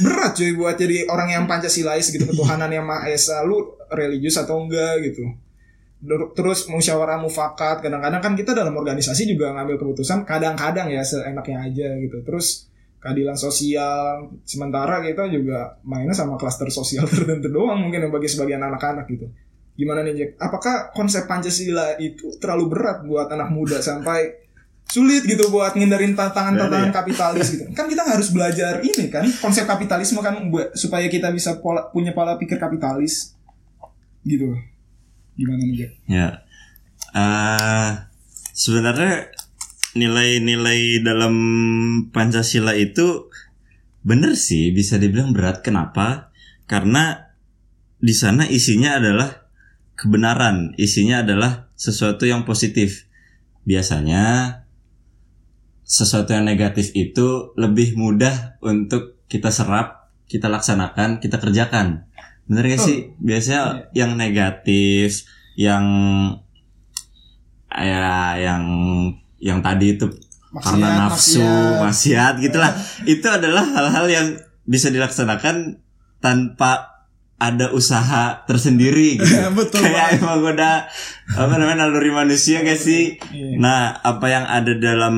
berat 0.00 0.36
cuy 0.36 0.52
buat 0.54 0.76
jadi 0.78 1.08
orang 1.10 1.28
yang 1.32 1.44
Pancasilais 1.44 2.08
gitu 2.08 2.24
ketuhanan 2.24 2.70
yang 2.70 2.86
Maha 2.86 3.10
Esa 3.10 3.42
lu 3.44 3.76
religius 3.92 4.38
atau 4.40 4.62
enggak 4.62 5.02
gitu. 5.04 5.24
Terus 6.36 6.68
musyawarah 6.70 7.18
mufakat 7.18 7.82
kadang-kadang 7.82 8.20
kan 8.22 8.32
kita 8.36 8.52
dalam 8.52 8.76
organisasi 8.76 9.26
juga 9.26 9.56
ngambil 9.56 9.80
keputusan 9.80 10.22
kadang-kadang 10.28 10.92
ya 10.92 11.02
seenaknya 11.02 11.66
aja 11.66 11.88
gitu. 11.98 12.22
Terus 12.22 12.68
keadilan 13.00 13.36
sosial 13.38 14.30
sementara 14.46 15.02
kita 15.02 15.28
juga 15.30 15.78
mainnya 15.82 16.14
sama 16.14 16.38
klaster 16.38 16.68
sosial 16.70 17.08
tertentu 17.10 17.50
doang 17.50 17.82
mungkin 17.82 18.06
yang 18.06 18.12
bagi 18.12 18.28
sebagian 18.30 18.62
anak-anak 18.62 19.08
gitu. 19.10 19.26
Gimana 19.76 20.00
nih 20.00 20.14
Jack? 20.16 20.30
Apakah 20.40 20.88
konsep 20.96 21.28
Pancasila 21.28 22.00
itu 22.00 22.32
terlalu 22.40 22.72
berat 22.72 23.04
buat 23.04 23.28
anak 23.28 23.52
muda 23.52 23.76
sampai 23.84 24.45
sulit 24.86 25.26
gitu 25.26 25.50
buat 25.50 25.74
ngindarin 25.74 26.14
tantangan-tantangan 26.14 26.94
kapitalis 26.94 27.46
gitu. 27.58 27.64
Kan 27.74 27.90
kita 27.90 28.06
harus 28.06 28.30
belajar 28.30 28.78
ini 28.80 29.10
kan 29.10 29.26
konsep 29.42 29.66
kapitalisme 29.66 30.22
kan 30.22 30.38
buat 30.48 30.72
supaya 30.78 31.10
kita 31.10 31.34
bisa 31.34 31.58
pola, 31.58 31.90
punya 31.90 32.14
pola 32.14 32.38
pikir 32.38 32.56
kapitalis 32.56 33.34
gitu. 34.22 34.54
Gimana 35.36 35.62
nih 35.62 35.74
Jack? 35.76 35.92
Ya. 36.08 36.28
Eh, 37.12 37.90
sebenarnya 38.56 39.30
nilai-nilai 39.96 41.00
dalam 41.00 41.34
Pancasila 42.12 42.76
itu 42.76 43.32
bener 44.06 44.38
sih 44.38 44.70
bisa 44.70 44.96
dibilang 44.96 45.34
berat. 45.34 45.66
Kenapa? 45.66 46.30
Karena 46.70 47.26
di 47.96 48.14
sana 48.14 48.46
isinya 48.46 49.00
adalah 49.00 49.50
kebenaran, 49.96 50.76
isinya 50.78 51.24
adalah 51.24 51.72
sesuatu 51.74 52.28
yang 52.28 52.44
positif. 52.44 53.08
Biasanya 53.66 54.65
sesuatu 55.86 56.34
yang 56.34 56.42
negatif 56.42 56.90
itu 56.98 57.54
lebih 57.54 57.94
mudah 57.94 58.58
untuk 58.58 59.22
kita 59.30 59.54
serap, 59.54 60.10
kita 60.26 60.50
laksanakan, 60.50 61.22
kita 61.22 61.38
kerjakan. 61.38 62.10
Bener 62.50 62.74
gak 62.74 62.82
sih? 62.82 63.14
Biasanya 63.22 63.94
yang 63.94 64.18
negatif, 64.18 65.30
yang 65.54 65.86
ya 67.70 68.34
yang 68.34 68.64
yang 69.38 69.62
tadi 69.62 69.94
itu 69.94 70.10
karena 70.58 71.06
nafsu, 71.06 71.44
maksiat. 71.44 71.82
maksiat 71.86 72.34
gitulah. 72.42 72.72
itu 73.06 73.26
adalah 73.26 73.62
hal-hal 73.62 74.06
yang 74.10 74.26
bisa 74.66 74.90
dilaksanakan 74.90 75.78
tanpa 76.18 76.96
ada 77.36 77.68
usaha 77.76 78.42
tersendiri 78.48 79.20
gitu. 79.20 79.36
Betul 79.58 79.84
Kayak 79.84 80.18
emang 80.18 80.40
udah 80.40 80.88
apa 81.36 81.54
namanya 81.60 81.84
naluri 81.84 82.08
manusia 82.08 82.64
gak 82.64 82.80
sih? 82.80 83.20
Iya. 83.30 83.60
Nah, 83.60 84.00
apa 84.00 84.26
yang 84.32 84.48
ada 84.48 84.72
dalam 84.80 85.14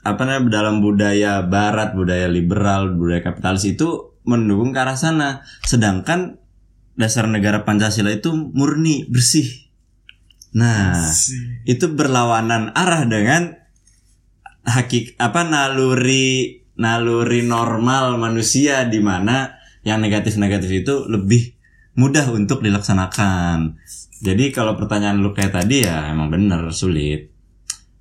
apa 0.00 0.22
namanya 0.24 0.62
dalam 0.62 0.80
budaya 0.80 1.44
barat, 1.44 1.92
budaya 1.92 2.26
liberal, 2.26 2.96
budaya 2.96 3.20
kapitalis 3.20 3.68
itu 3.68 4.16
mendukung 4.24 4.72
ke 4.72 4.80
arah 4.80 4.96
sana. 4.96 5.44
Sedangkan 5.64 6.40
dasar 6.96 7.28
negara 7.28 7.64
Pancasila 7.64 8.12
itu 8.12 8.32
murni, 8.32 9.08
bersih. 9.08 9.48
Nah, 10.56 10.98
Sih. 11.12 11.62
itu 11.64 11.92
berlawanan 11.94 12.74
arah 12.74 13.06
dengan 13.06 13.54
hakik 14.66 15.16
apa 15.16 15.46
naluri 15.46 16.60
naluri 16.76 17.44
normal 17.44 18.20
manusia 18.20 18.84
di 18.88 19.00
mana 19.00 19.56
yang 19.84 20.00
negatif-negatif 20.04 20.84
itu 20.84 20.94
lebih 21.08 21.56
mudah 21.96 22.28
untuk 22.32 22.60
dilaksanakan. 22.64 23.80
Jadi 24.20 24.52
kalau 24.52 24.76
pertanyaan 24.76 25.20
lu 25.20 25.32
kayak 25.32 25.64
tadi 25.64 25.88
ya 25.88 26.12
emang 26.12 26.28
bener 26.28 26.68
sulit. 26.72 27.32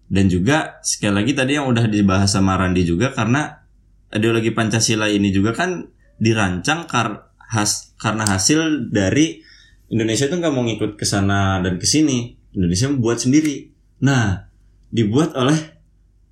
Dan 0.09 0.25
juga 0.25 0.81
sekali 0.81 1.21
lagi 1.21 1.31
tadi 1.37 1.53
yang 1.53 1.69
udah 1.69 1.85
dibahas 1.85 2.33
sama 2.33 2.57
Randi 2.57 2.81
juga 2.81 3.13
karena 3.13 3.61
ideologi 4.09 4.49
Pancasila 4.49 5.05
ini 5.05 5.29
juga 5.29 5.53
kan 5.53 5.85
dirancang 6.17 6.89
kar 6.89 7.29
has 7.37 7.93
karena 8.01 8.25
hasil 8.25 8.89
dari 8.89 9.45
Indonesia 9.89 10.25
itu 10.25 10.35
nggak 10.37 10.53
mau 10.53 10.65
ngikut 10.65 10.97
ke 10.97 11.05
sana 11.05 11.61
dan 11.61 11.77
ke 11.77 11.85
sini. 11.85 12.37
Indonesia 12.53 12.89
membuat 12.89 13.21
sendiri. 13.21 13.69
Nah, 14.01 14.49
dibuat 14.89 15.37
oleh 15.37 15.57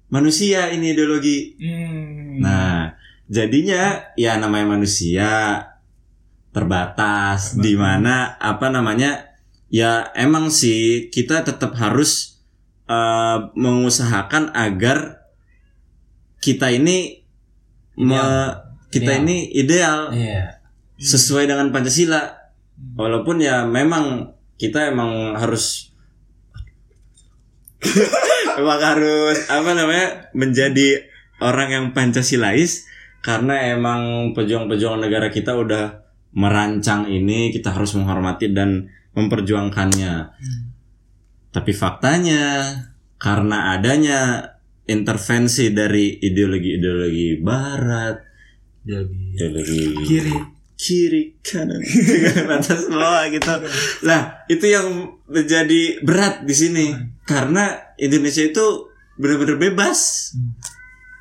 manusia 0.09 0.73
ini 0.73 0.93
ideologi. 0.93 1.57
Hmm. 1.61 2.41
Nah, 2.41 2.93
jadinya 3.29 4.13
ya 4.17 4.37
namanya 4.37 4.77
manusia 4.77 5.29
terbatas 6.53 7.53
di 7.53 7.77
mana 7.77 8.39
apa 8.41 8.73
namanya 8.73 9.37
ya 9.69 10.09
emang 10.17 10.49
sih 10.49 11.11
kita 11.13 11.45
tetap 11.45 11.77
harus 11.77 12.36
eh, 12.87 13.37
mengusahakan 13.53 14.51
agar 14.51 15.27
kita 16.39 16.71
ini 16.71 17.23
me- 17.95 18.55
kita 18.87 19.11
Ideal. 19.13 19.21
ini 19.21 19.37
ideal 19.51 19.99
Iya. 20.09 20.63
sesuai 20.95 21.45
dengan 21.45 21.69
Pancasila. 21.69 22.39
Walaupun 22.95 23.41
ya 23.41 23.65
memang 23.65 24.31
kita 24.55 24.89
emang 24.89 25.35
harus 25.35 25.91
emang 28.59 28.79
harus 28.79 29.37
apa 29.49 29.71
namanya 29.73 30.29
menjadi 30.33 31.05
orang 31.41 31.69
yang 31.69 31.85
Pancasilais 31.93 32.85
karena 33.21 33.73
emang 33.73 34.33
pejuang-pejuang 34.33 34.97
negara 34.97 35.29
kita 35.29 35.53
udah 35.53 36.01
merancang 36.33 37.05
ini 37.05 37.49
kita 37.49 37.73
harus 37.73 37.93
menghormati 37.93 38.53
dan 38.53 38.87
memperjuangkannya. 39.13 40.13
Tapi 41.57 41.73
faktanya 41.73 42.69
karena 43.17 43.73
adanya 43.73 44.45
intervensi 44.85 45.73
dari 45.73 46.21
ideologi-ideologi 46.21 47.41
barat, 47.41 48.17
Ideologi 48.85 49.33
ideologi 49.33 49.81
Kiri. 50.05 50.35
kiri 50.77 51.23
kanan 51.41 51.81
atas 52.61 52.85
bawah 52.85 53.25
gitu. 53.33 53.49
Lah 54.05 54.45
itu 54.45 54.69
yang 54.69 55.17
menjadi 55.25 55.97
berat 56.05 56.45
di 56.45 56.53
sini. 56.53 56.85
Karena 57.25 57.73
Indonesia 57.97 58.45
itu 58.45 58.93
benar-benar 59.17 59.57
bebas. 59.57 60.31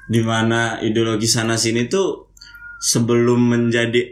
Di 0.07 0.21
mana 0.21 0.79
ideologi 0.85 1.25
sana 1.25 1.57
sini 1.57 1.89
tuh 1.89 2.29
sebelum 2.79 3.57
menjadi 3.57 4.05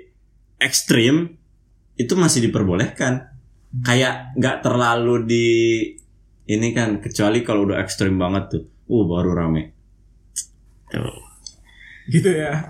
ekstrim 0.57 1.37
itu 2.01 2.17
masih 2.17 2.49
diperbolehkan. 2.49 3.29
Kayak 3.85 4.33
nggak 4.41 4.65
terlalu 4.65 5.15
di 5.29 5.47
ini 6.45 6.77
kan 6.77 7.01
kecuali 7.01 7.41
kalau 7.41 7.69
udah 7.71 7.81
ekstrim 7.81 8.17
banget 8.21 8.45
tuh. 8.53 8.65
Uh 8.89 9.05
baru 9.09 9.33
rame. 9.33 9.73
Tuh. 10.93 11.25
gitu 12.05 12.29
ya. 12.29 12.61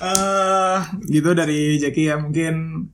Eh 0.00 0.78
gitu 1.12 1.36
dari 1.36 1.76
Jackie 1.76 2.08
ya 2.08 2.16
mungkin. 2.16 2.86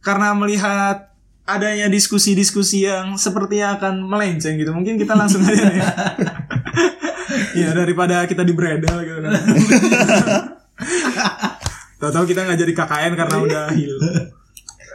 Karena 0.00 0.32
melihat 0.32 1.12
adanya 1.44 1.92
diskusi-diskusi 1.92 2.88
yang 2.88 3.20
sepertinya 3.20 3.76
akan 3.76 4.08
melenceng 4.08 4.56
gitu 4.56 4.72
mungkin 4.72 4.96
kita 4.96 5.12
langsung 5.12 5.44
aja 5.44 5.68
nih 5.68 5.76
ya 5.76 5.92
ya 7.52 7.68
daripada 7.76 8.24
kita 8.24 8.40
di 8.40 8.56
bredel 8.56 8.96
gitu 9.04 9.20
kan. 9.20 9.32
Tahu-tahu 12.00 12.24
kita 12.32 12.48
nggak 12.48 12.60
jadi 12.64 12.72
KKN 12.72 13.12
karena 13.12 13.36
udah 13.44 13.64
hilang 13.76 14.32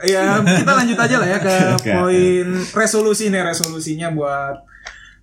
ya 0.05 0.39
kita 0.39 0.71
lanjut 0.71 0.97
aja 0.99 1.15
lah 1.19 1.27
ya 1.27 1.39
ke 1.43 1.55
poin 1.99 2.47
resolusi 2.71 3.27
nih 3.27 3.43
resolusinya 3.43 4.07
buat 4.15 4.63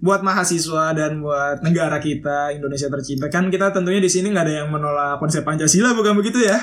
buat 0.01 0.21
mahasiswa 0.21 0.93
dan 0.93 1.25
buat 1.25 1.65
negara 1.65 1.97
kita 1.97 2.53
Indonesia 2.53 2.93
tercinta. 2.93 3.33
Kan 3.33 3.49
kita 3.49 3.73
tentunya 3.73 4.01
di 4.01 4.11
sini 4.13 4.33
nggak 4.33 4.45
ada 4.45 4.55
yang 4.65 4.69
menolak 4.69 5.17
konsep 5.17 5.41
Pancasila 5.41 5.97
bukan 5.97 6.17
begitu 6.17 6.45
ya? 6.45 6.61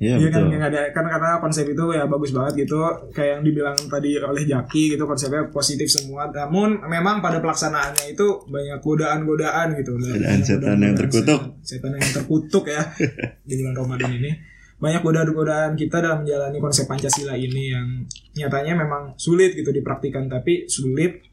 Iya 0.00 0.16
Iya 0.16 0.28
kan 0.32 0.48
nggak 0.48 0.70
ada. 0.72 0.80
Kan 0.96 1.04
karena 1.12 1.36
konsep 1.44 1.68
itu 1.68 1.84
ya 1.92 2.08
bagus 2.08 2.32
banget 2.32 2.64
gitu. 2.64 2.80
Kayak 3.12 3.30
yang 3.36 3.42
dibilang 3.44 3.76
tadi 3.76 4.16
oleh 4.16 4.48
Jaki 4.48 4.96
gitu 4.96 5.04
konsepnya 5.04 5.52
positif 5.52 5.92
semua. 5.92 6.32
Namun 6.32 6.80
memang 6.88 7.20
pada 7.20 7.44
pelaksanaannya 7.44 8.16
itu 8.16 8.48
banyak 8.48 8.80
godaan-godaan 8.80 9.76
gitu. 9.76 10.00
Godaan 10.00 10.40
setan 10.40 10.80
yang 10.80 10.96
terkutuk. 10.96 11.60
setan 11.60 11.92
yang 12.00 12.10
terkutuk 12.16 12.64
ya 12.72 12.80
di 13.48 13.54
bulan 13.60 13.76
Ramadan 13.76 14.10
ini. 14.16 14.32
Banyak 14.80 15.04
godaan-godaan 15.04 15.76
kita 15.76 16.00
dalam 16.00 16.24
menjalani 16.24 16.56
konsep 16.56 16.88
Pancasila 16.88 17.36
ini 17.36 17.68
yang 17.68 18.08
nyatanya 18.32 18.80
memang 18.80 19.12
sulit 19.20 19.52
gitu 19.52 19.68
dipraktikan 19.68 20.24
tapi 20.32 20.64
sulit 20.64 21.29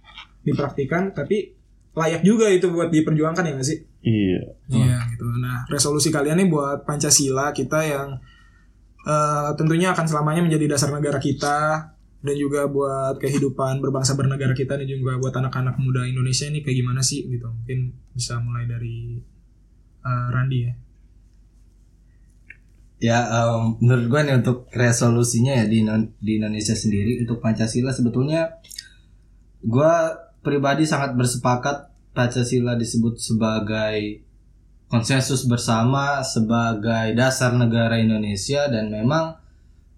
dipraktikan 0.47 1.11
tapi 1.11 1.57
layak 1.97 2.21
juga 2.23 2.47
itu 2.47 2.69
buat 2.69 2.93
diperjuangkan 2.93 3.43
ya 3.43 3.51
nggak 3.57 3.67
sih? 3.67 3.79
Iya. 4.05 4.41
Iya 4.69 4.97
gitu. 5.11 5.25
Nah 5.41 5.65
resolusi 5.67 6.13
kalian 6.13 6.39
nih 6.39 6.47
buat 6.47 6.85
Pancasila 6.87 7.51
kita 7.51 7.83
yang 7.83 8.15
eh, 9.03 9.49
tentunya 9.59 9.91
akan 9.91 10.05
selamanya 10.05 10.45
menjadi 10.45 10.77
dasar 10.77 10.93
negara 10.93 11.17
kita 11.17 11.91
dan 12.17 12.35
juga 12.37 12.69
buat 12.69 13.17
kehidupan 13.17 13.81
berbangsa 13.81 14.13
bernegara 14.13 14.53
kita 14.53 14.77
dan 14.77 14.87
juga 14.89 15.17
buat 15.17 15.33
anak-anak 15.33 15.77
muda 15.81 16.05
Indonesia 16.05 16.45
ini 16.45 16.61
kayak 16.61 16.77
gimana 16.85 17.01
sih 17.01 17.25
gitu? 17.25 17.49
Mungkin 17.49 17.97
bisa 18.13 18.37
mulai 18.39 18.69
dari 18.69 19.17
eh, 20.05 20.27
Randi 20.31 20.59
ya. 20.63 20.73
Ya, 22.97 23.19
em, 23.29 23.77
menurut 23.77 24.09
gue 24.09 24.21
nih 24.25 24.35
untuk 24.41 24.65
resolusinya 24.73 25.53
ya 25.53 25.69
di, 25.69 25.85
di 26.17 26.31
Indonesia 26.41 26.73
sendiri 26.73 27.21
untuk 27.21 27.37
Pancasila 27.37 27.93
sebetulnya 27.93 28.57
gue 29.61 29.93
pribadi 30.47 30.87
sangat 30.87 31.19
bersepakat 31.19 31.91
Pancasila 32.15 32.79
disebut 32.79 33.19
sebagai 33.19 34.23
konsensus 34.87 35.43
bersama 35.43 36.23
sebagai 36.23 37.11
dasar 37.13 37.51
negara 37.51 37.99
Indonesia 37.99 38.71
dan 38.71 38.87
memang 38.87 39.35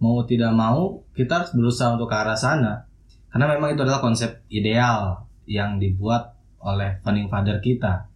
mau 0.01 0.25
tidak 0.25 0.49
mau 0.57 1.05
kita 1.13 1.45
harus 1.45 1.51
berusaha 1.53 1.93
untuk 1.93 2.09
ke 2.09 2.17
arah 2.17 2.33
sana 2.33 2.89
karena 3.29 3.45
memang 3.55 3.77
itu 3.77 3.85
adalah 3.85 4.01
konsep 4.01 4.41
ideal 4.49 5.29
yang 5.45 5.77
dibuat 5.77 6.33
oleh 6.65 6.97
founding 7.05 7.29
father 7.29 7.61
kita. 7.61 8.09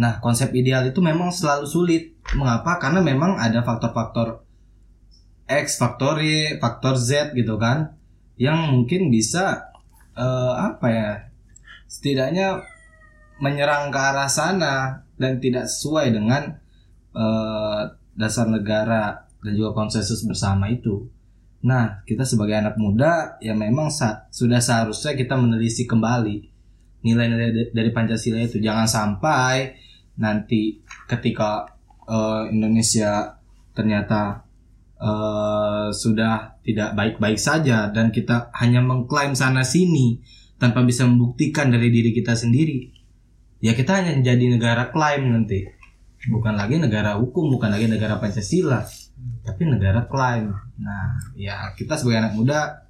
Nah, 0.00 0.18
konsep 0.24 0.50
ideal 0.56 0.88
itu 0.88 1.04
memang 1.04 1.28
selalu 1.28 1.68
sulit. 1.68 2.04
Mengapa? 2.32 2.80
Karena 2.80 3.04
memang 3.04 3.36
ada 3.36 3.60
faktor-faktor 3.60 4.40
X, 5.44 5.76
faktor 5.76 6.24
Y, 6.24 6.56
faktor 6.56 6.96
Z 6.96 7.36
gitu 7.36 7.60
kan, 7.60 7.92
yang 8.40 8.72
mungkin 8.72 9.12
bisa 9.12 9.68
eh, 10.16 10.54
apa 10.56 10.86
ya? 10.88 11.10
Setidaknya 11.92 12.64
menyerang 13.36 13.92
ke 13.92 14.00
arah 14.00 14.30
sana 14.32 15.04
dan 15.20 15.36
tidak 15.44 15.68
sesuai 15.68 16.08
dengan 16.16 16.56
eh, 17.12 17.80
dasar 18.16 18.48
negara 18.48 19.28
dan 19.44 19.52
juga 19.52 19.76
konsensus 19.76 20.24
bersama 20.24 20.72
itu. 20.72 21.12
Nah, 21.68 22.00
kita 22.08 22.24
sebagai 22.24 22.56
anak 22.56 22.80
muda 22.80 23.36
ya 23.44 23.52
memang 23.52 23.92
sa- 23.92 24.24
sudah 24.32 24.58
seharusnya 24.58 25.12
kita 25.12 25.36
menelisik 25.36 25.92
kembali 25.92 26.48
nilai-nilai 27.04 27.50
da- 27.52 27.70
dari 27.76 27.90
Pancasila 27.92 28.40
itu. 28.40 28.56
Jangan 28.56 28.88
sampai 28.88 29.76
nanti 30.16 30.80
ketika 31.04 31.76
eh, 32.08 32.42
Indonesia 32.56 33.36
ternyata 33.76 34.48
eh, 34.96 35.92
sudah 35.92 36.56
tidak 36.64 36.96
baik-baik 36.96 37.36
saja 37.36 37.92
dan 37.92 38.08
kita 38.08 38.48
hanya 38.56 38.80
mengklaim 38.80 39.36
sana 39.36 39.60
sini 39.60 40.40
tanpa 40.62 40.86
bisa 40.86 41.02
membuktikan 41.02 41.74
dari 41.74 41.90
diri 41.90 42.14
kita 42.14 42.38
sendiri. 42.38 42.94
Ya 43.58 43.74
kita 43.74 43.98
hanya 43.98 44.14
jadi 44.22 44.46
negara 44.46 44.94
klaim 44.94 45.26
nanti. 45.26 45.66
Bukan 46.30 46.54
lagi 46.54 46.78
negara 46.78 47.18
hukum, 47.18 47.50
bukan 47.50 47.66
lagi 47.66 47.90
negara 47.90 48.22
Pancasila, 48.22 48.86
tapi 49.42 49.66
negara 49.66 50.06
klaim. 50.06 50.54
Nah, 50.78 51.18
ya 51.34 51.74
kita 51.74 51.98
sebagai 51.98 52.22
anak 52.22 52.34
muda 52.38 52.86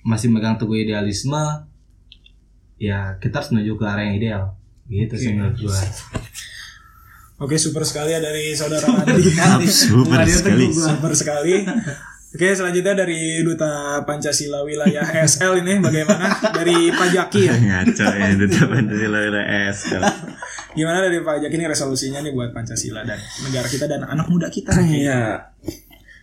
masih 0.00 0.32
megang 0.32 0.56
teguh 0.56 0.80
idealisme, 0.80 1.68
ya 2.80 3.20
kita 3.20 3.44
harus 3.44 3.52
menuju 3.52 3.76
ke 3.76 3.84
arah 3.84 4.08
yang 4.08 4.16
ideal. 4.16 4.44
Gitu 4.88 5.14
sih 5.20 5.28
Oke. 5.28 5.36
menurut 5.36 5.56
gua. 5.68 5.80
Oke 7.44 7.60
super 7.60 7.84
sekali 7.84 8.16
ya 8.16 8.24
dari 8.24 8.56
saudara 8.56 8.88
Randi. 9.04 9.68
Super 9.68 10.24
sekali. 10.24 10.72
super 10.72 11.12
sekali. 11.12 11.54
Oke 12.32 12.48
selanjutnya 12.56 12.96
dari 12.96 13.44
duta 13.44 14.00
Pancasila 14.08 14.64
wilayah 14.64 15.04
SL 15.28 15.60
ini 15.60 15.84
bagaimana 15.84 16.32
dari 16.56 16.88
Pak 16.88 17.08
Jaki 17.12 17.40
ya? 17.44 17.54
Ngaco 17.68 18.08
ya 18.08 18.26
itu 18.32 18.46
Pancasila 18.72 19.18
wilayah 19.20 19.46
S. 19.68 19.92
Gimana 20.76 21.04
dari 21.04 21.20
Pak 21.20 21.44
Jaki 21.44 21.54
ini 21.60 21.68
resolusinya 21.68 22.24
nih 22.24 22.32
buat 22.32 22.56
Pancasila 22.56 23.04
dan 23.04 23.20
negara 23.44 23.68
kita 23.68 23.84
dan 23.84 24.08
anak 24.08 24.32
muda 24.32 24.48
kita? 24.48 24.72
Iya. 24.80 25.52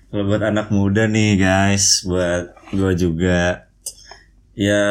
Kalau 0.10 0.26
buat 0.26 0.42
anak 0.42 0.74
muda 0.74 1.06
nih 1.06 1.38
guys, 1.38 2.02
buat 2.02 2.58
gue 2.74 2.94
juga 2.98 3.70
ya 4.58 4.90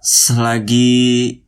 selagi 0.00 1.44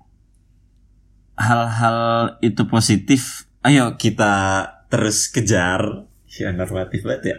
hal-hal 1.40 2.36
itu 2.44 2.68
positif, 2.68 3.48
ayo 3.64 3.96
kita 3.96 4.68
terus 4.92 5.32
kejar. 5.32 6.04
Ya 6.36 6.52
normatif 6.52 7.00
banget 7.00 7.32
ya. 7.32 7.36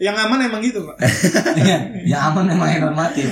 Yang 0.00 0.16
aman 0.16 0.38
emang 0.48 0.60
gitu 0.64 0.80
Pak. 0.88 0.96
Iya, 1.60 1.78
ya 2.08 2.32
aman 2.32 2.48
memang 2.48 2.68
yang 2.72 2.82
normatif. 2.88 3.28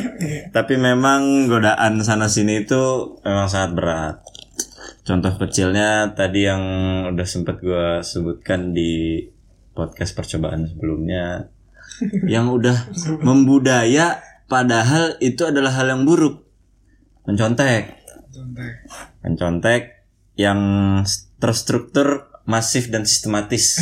Tapi 0.52 0.76
memang 0.76 1.48
godaan 1.48 2.04
sana 2.04 2.28
sini 2.28 2.68
itu 2.68 3.16
memang 3.24 3.48
sangat 3.48 3.70
berat. 3.72 4.16
Contoh 5.08 5.32
kecilnya 5.40 6.12
tadi 6.12 6.44
yang 6.44 6.60
udah 7.16 7.24
sempet 7.24 7.64
gue 7.64 8.04
sebutkan 8.04 8.76
di 8.76 9.24
podcast 9.72 10.12
percobaan 10.12 10.68
sebelumnya, 10.68 11.48
yang 12.28 12.52
udah 12.52 12.92
membudaya 13.24 14.20
padahal 14.44 15.16
itu 15.24 15.48
adalah 15.48 15.72
hal 15.72 15.88
yang 15.88 16.04
buruk. 16.04 16.44
Mencontek, 17.24 17.96
Contek. 18.28 18.72
mencontek 19.24 19.82
yang 20.36 20.60
terstruktur, 21.40 22.27
masif 22.48 22.88
dan 22.88 23.04
sistematis. 23.04 23.76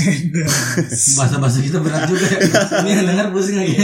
Bahasa-bahasa 1.18 1.62
kita 1.62 1.78
berat 1.78 2.10
juga. 2.10 2.26
ya. 2.26 2.82
Ini 2.82 2.90
yang 2.98 3.06
dengar 3.14 3.26
pusing 3.30 3.62
lagi. 3.62 3.78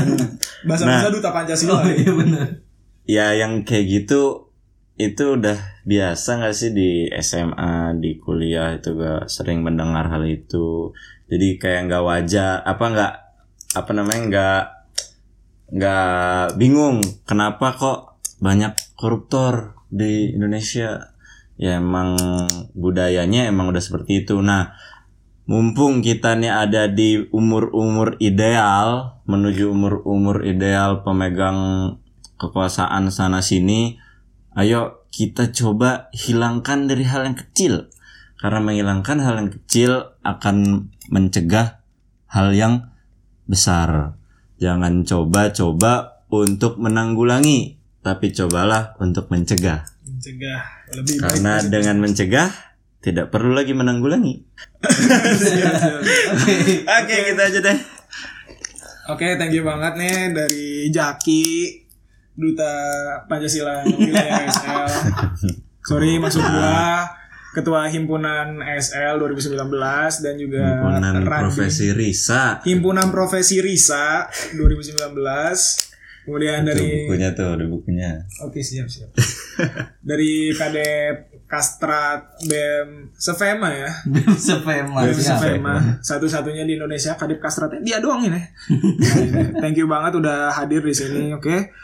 Bahasa-bahasa 0.68 1.08
duta 1.08 1.32
Pancasila. 1.32 1.80
Oh 1.80 1.88
iya 1.88 2.12
benar. 2.12 2.46
ya 3.02 3.34
yang 3.34 3.66
kayak 3.66 3.88
gitu 3.90 4.52
itu 4.94 5.24
udah 5.34 5.58
biasa 5.82 6.38
nggak 6.38 6.54
sih 6.54 6.70
di 6.70 7.10
SMA 7.18 7.98
di 7.98 8.20
kuliah 8.22 8.78
itu 8.78 8.94
gak 8.94 9.26
sering 9.26 9.66
mendengar 9.66 10.06
hal 10.06 10.22
itu 10.22 10.94
jadi 11.26 11.58
kayak 11.58 11.90
nggak 11.90 12.04
wajar 12.06 12.62
apa 12.62 12.84
nggak 12.94 13.14
apa 13.74 13.90
namanya 13.90 14.22
nggak 14.30 14.62
nggak 15.74 16.60
bingung 16.60 17.02
kenapa 17.26 17.74
kok 17.74 17.98
banyak 18.38 18.76
koruptor 18.94 19.74
di 19.90 20.30
Indonesia 20.36 21.11
ya 21.62 21.78
emang 21.78 22.18
budayanya 22.74 23.46
emang 23.46 23.70
udah 23.70 23.78
seperti 23.78 24.26
itu. 24.26 24.42
Nah 24.42 24.74
mumpung 25.46 26.02
kita 26.02 26.34
nih 26.34 26.50
ada 26.50 26.90
di 26.90 27.22
umur-umur 27.30 28.18
ideal 28.18 29.22
menuju 29.30 29.70
umur-umur 29.70 30.42
ideal 30.42 31.06
pemegang 31.06 31.94
kekuasaan 32.34 33.14
sana 33.14 33.38
sini 33.38 33.94
ayo 34.58 35.06
kita 35.14 35.54
coba 35.54 36.10
hilangkan 36.10 36.90
dari 36.90 37.06
hal 37.06 37.30
yang 37.30 37.38
kecil. 37.38 37.86
Karena 38.42 38.58
menghilangkan 38.58 39.22
hal 39.22 39.34
yang 39.38 39.50
kecil 39.54 40.18
akan 40.26 40.90
mencegah 41.14 41.78
hal 42.26 42.50
yang 42.50 42.90
besar. 43.46 44.18
Jangan 44.58 45.06
coba-coba 45.06 46.26
untuk 46.26 46.82
menanggulangi 46.82 47.78
tapi 48.02 48.34
cobalah 48.34 48.98
untuk 48.98 49.30
mencegah 49.30 49.91
Mencegah. 50.02 50.62
Lebih 50.98 51.14
baik. 51.18 51.30
karena 51.30 51.52
dengan 51.66 51.96
mencegah 52.02 52.50
tidak 53.02 53.34
perlu 53.34 53.50
lagi 53.54 53.74
menanggulangi. 53.74 54.34
Oke 57.02 57.14
kita 57.34 57.42
aja 57.50 57.58
deh. 57.58 57.78
Oke, 59.10 59.34
thank 59.34 59.50
you 59.50 59.66
banget 59.66 59.98
nih 59.98 60.30
dari 60.30 60.86
Jaki 60.94 61.74
duta 62.38 62.74
Pancasila 63.26 63.82
wilayah 63.82 64.46
SL. 64.46 64.90
Sorry 65.90 66.22
maksud 66.22 66.42
gua. 66.42 67.10
Ketua 67.52 67.84
himpunan 67.92 68.64
SL 68.64 69.20
2019 69.20 69.60
dan 70.24 70.34
juga 70.40 70.64
himpunan 70.72 71.20
profesi 71.20 71.92
Risa. 71.92 72.64
Himpunan 72.64 73.12
Profesi 73.12 73.60
Risa 73.60 74.24
2019. 74.56 75.91
Kemudian 76.22 76.62
Tuh, 76.62 76.70
dari 76.70 76.86
bukunya 77.02 77.28
tuh 77.34 77.50
di 77.58 77.66
bukunya 77.66 78.10
Oke, 78.46 78.62
siap 78.62 78.86
siap. 78.86 79.10
dari 80.08 80.54
Kadep 80.54 81.44
Kastrat 81.50 82.38
BEM 82.46 83.10
Sefema 83.12 83.68
ya. 83.74 83.90
Sepema. 84.38 85.02
BEM 85.02 85.18
siap. 85.18 85.42
Sefema 85.42 85.74
satu-satunya 86.00 86.62
di 86.64 86.78
Indonesia 86.78 87.18
Kadep 87.18 87.42
Kastratnya 87.42 87.82
dia 87.82 87.98
doang 87.98 88.22
ini. 88.22 88.38
Thank 89.62 89.82
you 89.82 89.90
banget 89.90 90.16
udah 90.22 90.54
hadir 90.54 90.80
di 90.80 90.94
sini, 90.94 91.34
oke. 91.34 91.74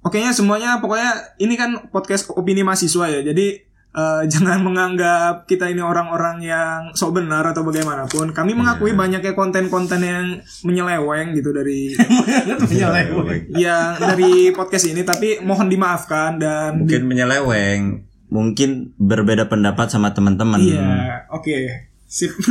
Oke 0.00 0.16
nya 0.16 0.32
semuanya 0.32 0.80
pokoknya 0.80 1.36
ini 1.36 1.60
kan 1.60 1.92
podcast 1.92 2.32
opini 2.32 2.64
mahasiswa 2.64 3.12
ya. 3.12 3.20
Jadi 3.20 3.69
eh, 3.90 4.22
jangan 4.30 4.62
menganggap 4.62 5.46
kita 5.46 5.66
ini 5.70 5.82
orang-orang 5.82 6.42
yang 6.42 6.78
sok 6.94 7.22
benar 7.22 7.42
atau 7.46 7.66
bagaimanapun. 7.66 8.30
Kami 8.30 8.52
mengakui 8.54 8.94
banyaknya 8.94 9.34
konten-konten 9.34 10.00
yang 10.02 10.26
menyeleweng 10.62 11.34
gitu 11.34 11.50
dari 11.50 11.90
yang 13.54 13.98
dari 13.98 14.54
podcast 14.54 14.86
ini 14.90 15.02
tapi 15.02 15.42
mohon 15.42 15.66
dimaafkan 15.66 16.38
dan 16.38 16.80
mungkin 16.80 17.06
menyeleweng 17.10 18.06
mungkin 18.30 18.94
berbeda 18.94 19.50
pendapat 19.50 19.90
sama 19.90 20.14
teman-teman 20.14 20.62
Iya, 20.62 21.26
oke. 21.34 21.89
Sip. 22.10 22.34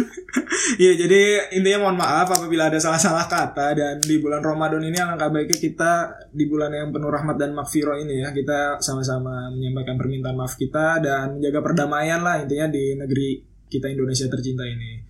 Iya, 0.80 0.96
jadi 0.96 1.52
intinya 1.58 1.90
mohon 1.90 1.98
maaf 1.98 2.30
apabila 2.30 2.70
ada 2.70 2.78
salah-salah 2.78 3.26
kata 3.26 3.74
dan 3.74 3.96
di 4.00 4.22
bulan 4.22 4.40
Ramadan 4.40 4.86
ini 4.86 4.96
alangkah 5.02 5.34
baiknya 5.34 5.58
kita 5.58 5.92
di 6.30 6.46
bulan 6.46 6.70
yang 6.70 6.94
penuh 6.94 7.10
rahmat 7.10 7.36
dan 7.36 7.58
makfiro 7.58 7.98
ini 7.98 8.22
ya, 8.22 8.30
kita 8.32 8.78
sama-sama 8.80 9.50
menyampaikan 9.50 9.98
permintaan 9.98 10.38
maaf 10.38 10.56
kita 10.56 11.02
dan 11.02 11.42
menjaga 11.42 11.60
perdamaian 11.66 12.22
lah 12.22 12.40
intinya 12.40 12.70
di 12.70 12.94
negeri 12.96 13.30
kita 13.68 13.90
Indonesia 13.90 14.30
tercinta 14.30 14.64
ini. 14.64 15.02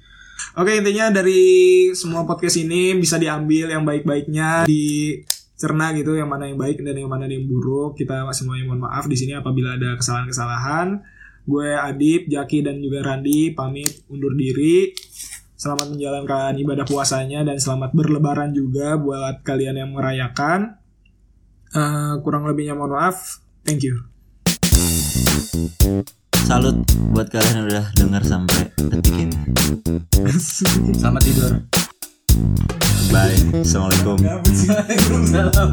Oke, 0.58 0.80
intinya 0.80 1.12
dari 1.12 1.92
semua 1.94 2.24
podcast 2.24 2.58
ini 2.58 2.96
bisa 2.96 3.20
diambil 3.20 3.70
yang 3.70 3.84
baik-baiknya 3.84 4.66
dicerna 4.66 5.92
gitu, 5.94 6.16
yang 6.16 6.32
mana 6.32 6.48
yang 6.48 6.58
baik 6.58 6.80
dan 6.82 6.96
yang 6.96 7.12
mana 7.12 7.28
yang 7.28 7.46
buruk. 7.46 8.00
Kita 8.00 8.26
semuanya 8.32 8.66
mohon 8.66 8.88
maaf 8.88 9.06
di 9.06 9.20
sini 9.20 9.36
apabila 9.36 9.76
ada 9.76 10.00
kesalahan-kesalahan. 10.00 11.19
Gue 11.50 11.74
Adip, 11.74 12.30
Jaki 12.30 12.62
dan 12.62 12.78
juga 12.78 13.02
Randi 13.02 13.58
pamit 13.58 14.06
undur 14.06 14.38
diri. 14.38 14.94
Selamat 15.58 15.90
menjalankan 15.90 16.54
ibadah 16.62 16.86
puasanya 16.86 17.42
dan 17.42 17.58
selamat 17.58 17.92
berlebaran 17.98 18.54
juga 18.54 19.02
buat 19.02 19.42
kalian 19.42 19.82
yang 19.82 19.92
merayakan. 19.98 20.78
Eh, 21.74 22.14
kurang 22.22 22.46
lebihnya 22.46 22.78
mohon 22.78 22.94
maaf. 22.94 23.42
Thank 23.66 23.82
you. 23.82 23.98
Salut 26.46 26.82
buat 27.14 27.34
kalian 27.34 27.66
yang 27.66 27.68
udah 27.70 27.86
dengar 27.98 28.24
sampai 28.26 28.70
detik 28.78 29.18
ini. 29.18 29.38
Selamat 31.02 31.22
tidur. 31.26 31.52
Bye. 33.10 33.38
Assalamualaikum. 33.66 34.18
Waalaikumsalam. 34.22 35.70